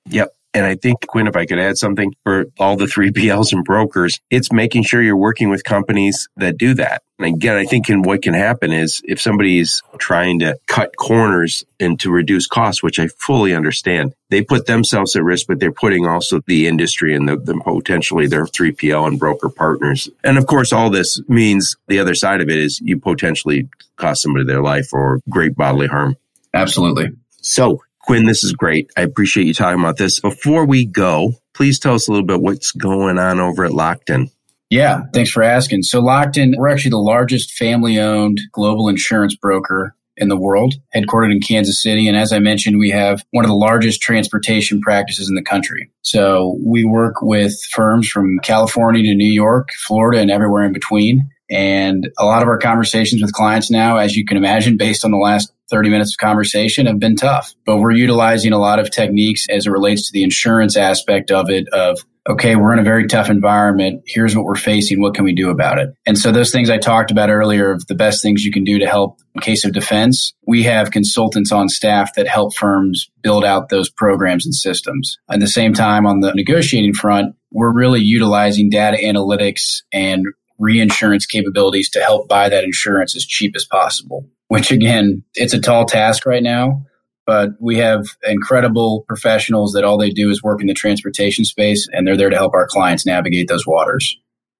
Yep. 0.07 0.35
And 0.55 0.65
I 0.65 0.77
think, 0.77 1.07
Quinn, 1.09 1.27
if 1.27 1.35
I 1.35 1.47
could 1.47 1.59
add 1.59 1.77
something 1.77 2.15
for 2.23 2.47
all 2.59 2.77
the 2.77 2.87
3PLs 2.87 3.53
and 3.53 3.65
brokers, 3.65 4.21
it's 4.31 4.53
making 4.53 4.85
sure 4.85 5.03
you're 5.03 5.17
working 5.17 5.51
with 5.51 5.65
companies 5.65 6.29
that 6.37 6.57
do 6.57 6.75
that. 6.75 7.03
And 7.19 7.35
again, 7.35 7.57
I 7.57 7.65
think 7.65 7.89
in 7.91 8.03
what 8.03 8.23
can 8.23 8.35
happen 8.35 8.73
is 8.73 9.01
if 9.05 9.21
somebody 9.21 9.59
is 9.59 9.83
trying 9.99 10.41
to 10.41 10.59
cut 10.67 10.97
corners 10.97 11.65
and 11.79 11.99
to 12.01 12.11
reduce 12.11 12.47
costs, 12.47 12.83
which 12.83 12.99
I 12.99 13.07
fully 13.07 13.55
understand, 13.55 14.15
they 14.31 14.43
put 14.43 14.67
themselves 14.67 15.15
at 15.15 15.23
risk, 15.23 15.47
but 15.47 15.61
they're 15.61 15.73
putting 15.73 16.07
also 16.07 16.41
the 16.47 16.67
industry 16.67 17.15
and 17.15 17.29
the, 17.29 17.37
the 17.37 17.55
potentially 17.55 18.27
their 18.27 18.47
3PL 18.47 19.07
and 19.07 19.19
broker 19.19 19.49
partners. 19.49 20.09
And 20.25 20.39
of 20.39 20.47
course, 20.47 20.73
all 20.73 20.91
this 20.91 21.21
means 21.29 21.77
the 21.87 22.01
other 22.01 22.15
side 22.15 22.41
of 22.41 22.49
it 22.49 22.59
is 22.59 22.81
you 22.81 22.99
potentially 22.99 23.69
cost 23.97 24.23
somebody 24.23 24.45
their 24.45 24.63
life 24.63 24.93
or 24.93 25.21
great 25.29 25.55
bodily 25.55 25.87
harm. 25.87 26.17
Absolutely. 26.53 27.11
So 27.43 27.81
Quinn, 28.07 28.27
this 28.27 28.45
is 28.45 28.53
great. 28.53 28.91
I 28.97 29.03
appreciate 29.03 29.47
you 29.47 29.55
talking 29.55 29.81
about 29.81 29.97
this. 29.97 30.21
Before 30.21 30.67
we 30.67 30.85
go, 30.85 31.33
please 31.55 31.79
tell 31.79 31.95
us 31.95 32.07
a 32.07 32.11
little 32.11 32.27
bit 32.27 32.41
what's 32.41 32.73
going 32.73 33.19
on 33.19 33.41
over 33.41 33.65
at 33.65 33.73
Lockton. 33.73 34.31
Yeah, 34.71 35.03
thanks 35.13 35.31
for 35.31 35.43
asking. 35.43 35.85
So, 35.85 36.03
Lockton, 36.03 36.55
we're 36.57 36.69
actually 36.69 36.91
the 36.91 36.99
largest 36.99 37.53
family 37.53 37.99
owned 37.99 38.41
global 38.53 38.89
insurance 38.89 39.35
broker 39.35 39.95
in 40.17 40.29
the 40.29 40.39
world, 40.39 40.75
headquartered 40.95 41.33
in 41.33 41.41
Kansas 41.41 41.83
City. 41.83 42.07
And 42.07 42.17
as 42.17 42.33
I 42.33 42.39
mentioned, 42.39 42.79
we 42.79 42.91
have 42.91 43.25
one 43.31 43.45
of 43.45 43.49
the 43.49 43.57
largest 43.57 44.01
transportation 44.01 44.81
practices 44.81 45.29
in 45.29 45.35
the 45.35 45.43
country. 45.43 45.91
So 46.03 46.59
we 46.65 46.85
work 46.85 47.23
with 47.23 47.55
firms 47.73 48.09
from 48.09 48.39
California 48.43 49.03
to 49.03 49.15
New 49.15 49.31
York, 49.31 49.71
Florida, 49.87 50.21
and 50.21 50.31
everywhere 50.31 50.65
in 50.65 50.73
between. 50.73 51.31
And 51.51 52.09
a 52.19 52.25
lot 52.25 52.43
of 52.43 52.49
our 52.49 52.59
conversations 52.59 53.23
with 53.23 53.33
clients 53.33 53.71
now, 53.71 53.97
as 53.97 54.17
you 54.17 54.25
can 54.25 54.37
imagine, 54.37 54.77
based 54.77 55.05
on 55.05 55.11
the 55.11 55.19
last 55.19 55.53
30 55.71 55.91
minutes 55.91 56.15
of 56.15 56.19
conversation 56.19 56.87
have 56.87 56.99
been 56.99 57.17
tough. 57.17 57.55
But 57.65 57.79
we're 57.79 57.93
utilizing 57.93 58.53
a 58.53 58.59
lot 58.59 58.79
of 58.79 58.91
techniques 58.91 59.47
as 59.49 59.67
it 59.67 59.71
relates 59.71 60.07
to 60.07 60.13
the 60.13 60.23
insurance 60.23 60.77
aspect 60.77 61.31
of 61.31 61.51
it 61.51 61.69
of 61.73 61.99
okay, 62.27 62.57
we're 62.57 62.73
in 62.73 62.79
a 62.79 62.85
very 62.85 63.07
tough 63.07 63.29
environment. 63.29 64.03
Here's 64.07 64.35
what 64.35 64.47
we're 64.47 64.55
facing. 64.55 65.01
What 65.01 65.15
can 65.15 65.25
we 65.25 65.35
do 65.35 65.51
about 65.51 65.79
it? 65.79 65.95
And 66.07 66.17
so 66.17 66.33
those 66.33 66.51
things 66.51 66.71
I 66.71 66.79
talked 66.79 67.11
about 67.11 67.29
earlier 67.29 67.71
of 67.71 67.87
the 67.87 67.95
best 67.95 68.23
things 68.23 68.45
you 68.45 68.51
can 68.51 68.65
do 68.65 68.79
to 68.79 68.87
help 68.87 69.21
in 69.35 69.43
case 69.43 69.65
of 69.65 69.73
defense, 69.73 70.33
we 70.47 70.63
have 70.63 70.91
consultants 70.91 71.53
on 71.53 71.69
staff 71.69 72.15
that 72.15 72.27
help 72.27 72.55
firms 72.55 73.11
build 73.23 73.45
out 73.45 73.69
those 73.69 73.91
programs 73.91 74.47
and 74.47 74.55
systems. 74.55 75.19
At 75.31 75.41
the 75.41 75.47
same 75.47 75.75
time, 75.75 76.07
on 76.07 76.21
the 76.21 76.33
negotiating 76.33 76.95
front, 76.95 77.37
we're 77.53 77.75
really 77.75 78.01
utilizing 78.01 78.71
data 78.71 78.97
analytics 78.97 79.83
and 79.93 80.27
reinsurance 80.59 81.27
capabilities 81.27 81.91
to 81.91 82.01
help 82.01 82.29
buy 82.29 82.49
that 82.49 82.65
insurance 82.65 83.17
as 83.17 83.25
cheap 83.25 83.55
as 83.57 83.65
possible 83.65 84.27
which 84.49 84.71
again, 84.71 85.25
it's 85.35 85.53
a 85.53 85.61
tall 85.61 85.85
task 85.85 86.27
right 86.27 86.43
now. 86.43 86.85
But 87.27 87.51
we 87.59 87.79
have 87.79 88.07
incredible 88.23 89.05
professionals 89.09 89.73
that 89.73 89.83
all 89.83 89.97
they 89.97 90.11
do 90.11 90.31
is 90.31 90.43
work 90.43 90.61
in 90.61 90.67
the 90.67 90.75
transportation 90.75 91.45
space 91.45 91.89
and 91.91 92.07
they're 92.07 92.17
there 92.17 92.31
to 92.31 92.37
help 92.37 92.53
our 92.55 92.67
clients 92.69 93.07
navigate 93.07 93.49
those 93.49 93.67
waters. 93.67 94.17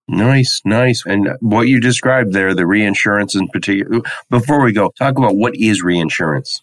Nice, 0.09 0.63
nice. 0.65 1.05
And 1.07 1.29
what 1.41 1.69
you 1.69 1.79
described 1.79 2.33
there, 2.33 2.55
the 2.55 2.67
reinsurance 2.67 3.35
in 3.35 3.49
particular, 3.49 4.01
before 4.31 4.65
we 4.65 4.73
go, 4.73 4.91
talk 4.99 5.17
about 5.17 5.37
what 5.37 5.55
is 5.57 5.83
reinsurance? 5.83 6.63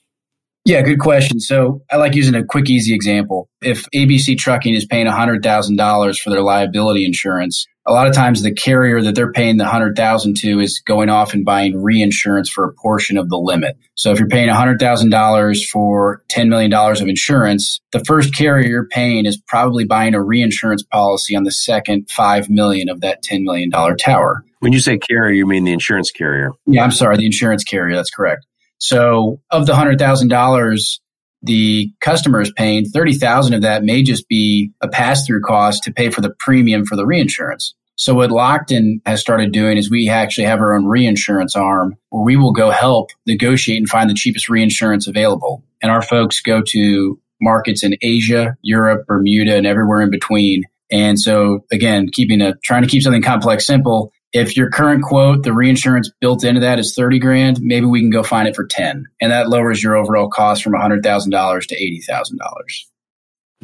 Yeah, 0.65 0.81
good 0.81 0.99
question. 0.99 1.39
So 1.39 1.81
I 1.89 1.97
like 1.97 2.15
using 2.15 2.35
a 2.35 2.43
quick, 2.43 2.69
easy 2.69 2.93
example. 2.93 3.49
If 3.61 3.85
ABC 3.95 4.37
Trucking 4.37 4.75
is 4.75 4.85
paying 4.85 5.07
$100,000 5.07 6.19
for 6.19 6.29
their 6.29 6.41
liability 6.41 7.05
insurance, 7.05 7.65
a 7.85 7.91
lot 7.91 8.07
of 8.07 8.13
times 8.13 8.43
the 8.43 8.53
carrier 8.53 9.01
that 9.01 9.15
they're 9.15 9.31
paying 9.31 9.57
the 9.57 9.63
100,000 9.63 10.37
to 10.37 10.59
is 10.59 10.79
going 10.79 11.09
off 11.09 11.33
and 11.33 11.43
buying 11.43 11.81
reinsurance 11.81 12.49
for 12.49 12.63
a 12.63 12.73
portion 12.73 13.17
of 13.17 13.29
the 13.29 13.37
limit. 13.37 13.77
So 13.95 14.11
if 14.11 14.19
you're 14.19 14.27
paying 14.27 14.49
$100,000 14.49 15.65
for 15.67 16.23
$10 16.31 16.47
million 16.47 16.71
of 16.73 17.07
insurance, 17.07 17.81
the 17.91 18.03
first 18.05 18.35
carrier 18.35 18.67
you're 18.67 18.87
paying 18.87 19.25
is 19.25 19.41
probably 19.47 19.85
buying 19.85 20.13
a 20.13 20.21
reinsurance 20.21 20.83
policy 20.83 21.35
on 21.35 21.43
the 21.43 21.51
second 21.51 22.09
5 22.09 22.49
million 22.49 22.89
of 22.89 23.01
that 23.01 23.23
$10 23.23 23.43
million 23.43 23.71
tower. 23.97 24.43
When 24.59 24.73
you 24.73 24.79
say 24.79 24.99
carrier, 24.99 25.33
you 25.33 25.47
mean 25.47 25.63
the 25.63 25.73
insurance 25.73 26.11
carrier? 26.11 26.51
Yeah, 26.67 26.83
I'm 26.83 26.91
sorry, 26.91 27.17
the 27.17 27.25
insurance 27.25 27.63
carrier. 27.63 27.95
That's 27.95 28.11
correct. 28.11 28.45
So 28.77 29.39
of 29.51 29.67
the 29.67 29.75
hundred 29.75 29.99
thousand 29.99 30.29
dollars 30.29 30.99
the 31.43 31.91
customer 32.01 32.41
is 32.41 32.51
paying, 32.51 32.85
thirty 32.85 33.13
thousand 33.13 33.53
of 33.53 33.61
that 33.61 33.83
may 33.83 34.03
just 34.03 34.27
be 34.27 34.71
a 34.81 34.87
pass 34.87 35.25
through 35.25 35.41
cost 35.41 35.83
to 35.83 35.93
pay 35.93 36.09
for 36.09 36.21
the 36.21 36.33
premium 36.39 36.85
for 36.85 36.95
the 36.95 37.05
reinsurance. 37.05 37.73
So 37.95 38.15
what 38.15 38.31
Lockton 38.31 39.01
has 39.05 39.21
started 39.21 39.51
doing 39.51 39.77
is 39.77 39.91
we 39.91 40.09
actually 40.09 40.45
have 40.45 40.59
our 40.59 40.73
own 40.73 40.85
reinsurance 40.85 41.55
arm 41.55 41.95
where 42.09 42.23
we 42.23 42.35
will 42.35 42.51
go 42.51 42.71
help 42.71 43.11
negotiate 43.27 43.77
and 43.77 43.87
find 43.87 44.09
the 44.09 44.15
cheapest 44.15 44.49
reinsurance 44.49 45.07
available. 45.07 45.63
And 45.83 45.91
our 45.91 46.01
folks 46.01 46.41
go 46.41 46.63
to 46.67 47.19
markets 47.39 47.83
in 47.83 47.95
Asia, 48.01 48.55
Europe, 48.61 49.05
Bermuda, 49.07 49.55
and 49.55 49.67
everywhere 49.67 50.01
in 50.01 50.09
between. 50.09 50.63
And 50.91 51.19
so 51.19 51.65
again, 51.71 52.07
keeping 52.11 52.41
a 52.41 52.55
trying 52.63 52.81
to 52.81 52.87
keep 52.87 53.03
something 53.03 53.21
complex 53.21 53.67
simple, 53.67 54.11
if 54.33 54.55
your 54.55 54.69
current 54.69 55.03
quote, 55.03 55.43
the 55.43 55.53
reinsurance 55.53 56.11
built 56.21 56.43
into 56.43 56.61
that 56.61 56.79
is 56.79 56.95
30 56.95 57.19
grand, 57.19 57.61
maybe 57.61 57.85
we 57.85 57.99
can 57.99 58.09
go 58.09 58.23
find 58.23 58.47
it 58.47 58.55
for 58.55 58.65
10. 58.65 59.05
And 59.19 59.31
that 59.31 59.49
lowers 59.49 59.83
your 59.83 59.97
overall 59.97 60.29
cost 60.29 60.63
from 60.63 60.73
$100,000 60.73 61.67
to 61.67 61.75
$80,000. 62.11 62.37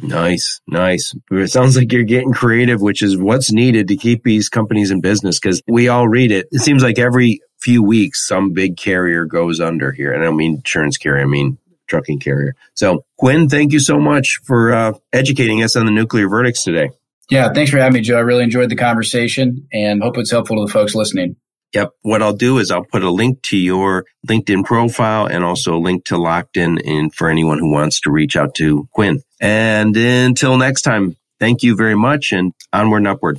Nice, 0.00 0.60
nice. 0.68 1.14
It 1.30 1.50
sounds 1.50 1.76
like 1.76 1.92
you're 1.92 2.04
getting 2.04 2.32
creative, 2.32 2.80
which 2.80 3.02
is 3.02 3.16
what's 3.16 3.50
needed 3.50 3.88
to 3.88 3.96
keep 3.96 4.22
these 4.22 4.48
companies 4.48 4.90
in 4.90 5.00
business 5.00 5.40
because 5.40 5.60
we 5.66 5.88
all 5.88 6.06
read 6.06 6.30
it. 6.30 6.46
It 6.52 6.60
seems 6.60 6.82
like 6.82 6.98
every 6.98 7.40
few 7.60 7.82
weeks 7.82 8.26
some 8.26 8.52
big 8.52 8.76
carrier 8.76 9.24
goes 9.24 9.60
under 9.60 9.90
here. 9.90 10.12
And 10.12 10.22
I 10.22 10.26
don't 10.26 10.36
mean 10.36 10.56
insurance 10.56 10.96
carrier, 10.96 11.24
I 11.24 11.26
mean 11.26 11.58
trucking 11.88 12.20
carrier. 12.20 12.54
So, 12.74 13.04
Quinn, 13.16 13.48
thank 13.48 13.72
you 13.72 13.80
so 13.80 13.98
much 13.98 14.40
for 14.44 14.72
uh, 14.72 14.92
educating 15.12 15.64
us 15.64 15.74
on 15.74 15.86
the 15.86 15.90
nuclear 15.90 16.28
verdicts 16.28 16.62
today. 16.62 16.90
Yeah, 17.30 17.52
thanks 17.52 17.70
for 17.70 17.78
having 17.78 17.94
me, 17.94 18.00
Joe. 18.00 18.16
I 18.16 18.20
really 18.20 18.44
enjoyed 18.44 18.70
the 18.70 18.76
conversation 18.76 19.66
and 19.72 20.02
hope 20.02 20.16
it's 20.16 20.30
helpful 20.30 20.56
to 20.56 20.66
the 20.66 20.72
folks 20.72 20.94
listening. 20.94 21.36
Yep. 21.74 21.90
What 22.00 22.22
I'll 22.22 22.32
do 22.32 22.58
is 22.58 22.70
I'll 22.70 22.84
put 22.84 23.02
a 23.02 23.10
link 23.10 23.42
to 23.42 23.56
your 23.58 24.06
LinkedIn 24.26 24.64
profile 24.64 25.26
and 25.26 25.44
also 25.44 25.76
a 25.76 25.78
link 25.78 26.06
to 26.06 26.14
Lockton 26.14 26.80
in 26.80 27.10
for 27.10 27.28
anyone 27.28 27.58
who 27.58 27.70
wants 27.70 28.00
to 28.00 28.10
reach 28.10 28.36
out 28.36 28.54
to 28.54 28.88
Quinn. 28.92 29.20
And 29.40 29.94
until 29.94 30.56
next 30.56 30.82
time, 30.82 31.16
thank 31.38 31.62
you 31.62 31.76
very 31.76 31.96
much 31.96 32.32
and 32.32 32.54
onward 32.72 32.98
and 32.98 33.08
upward. 33.08 33.38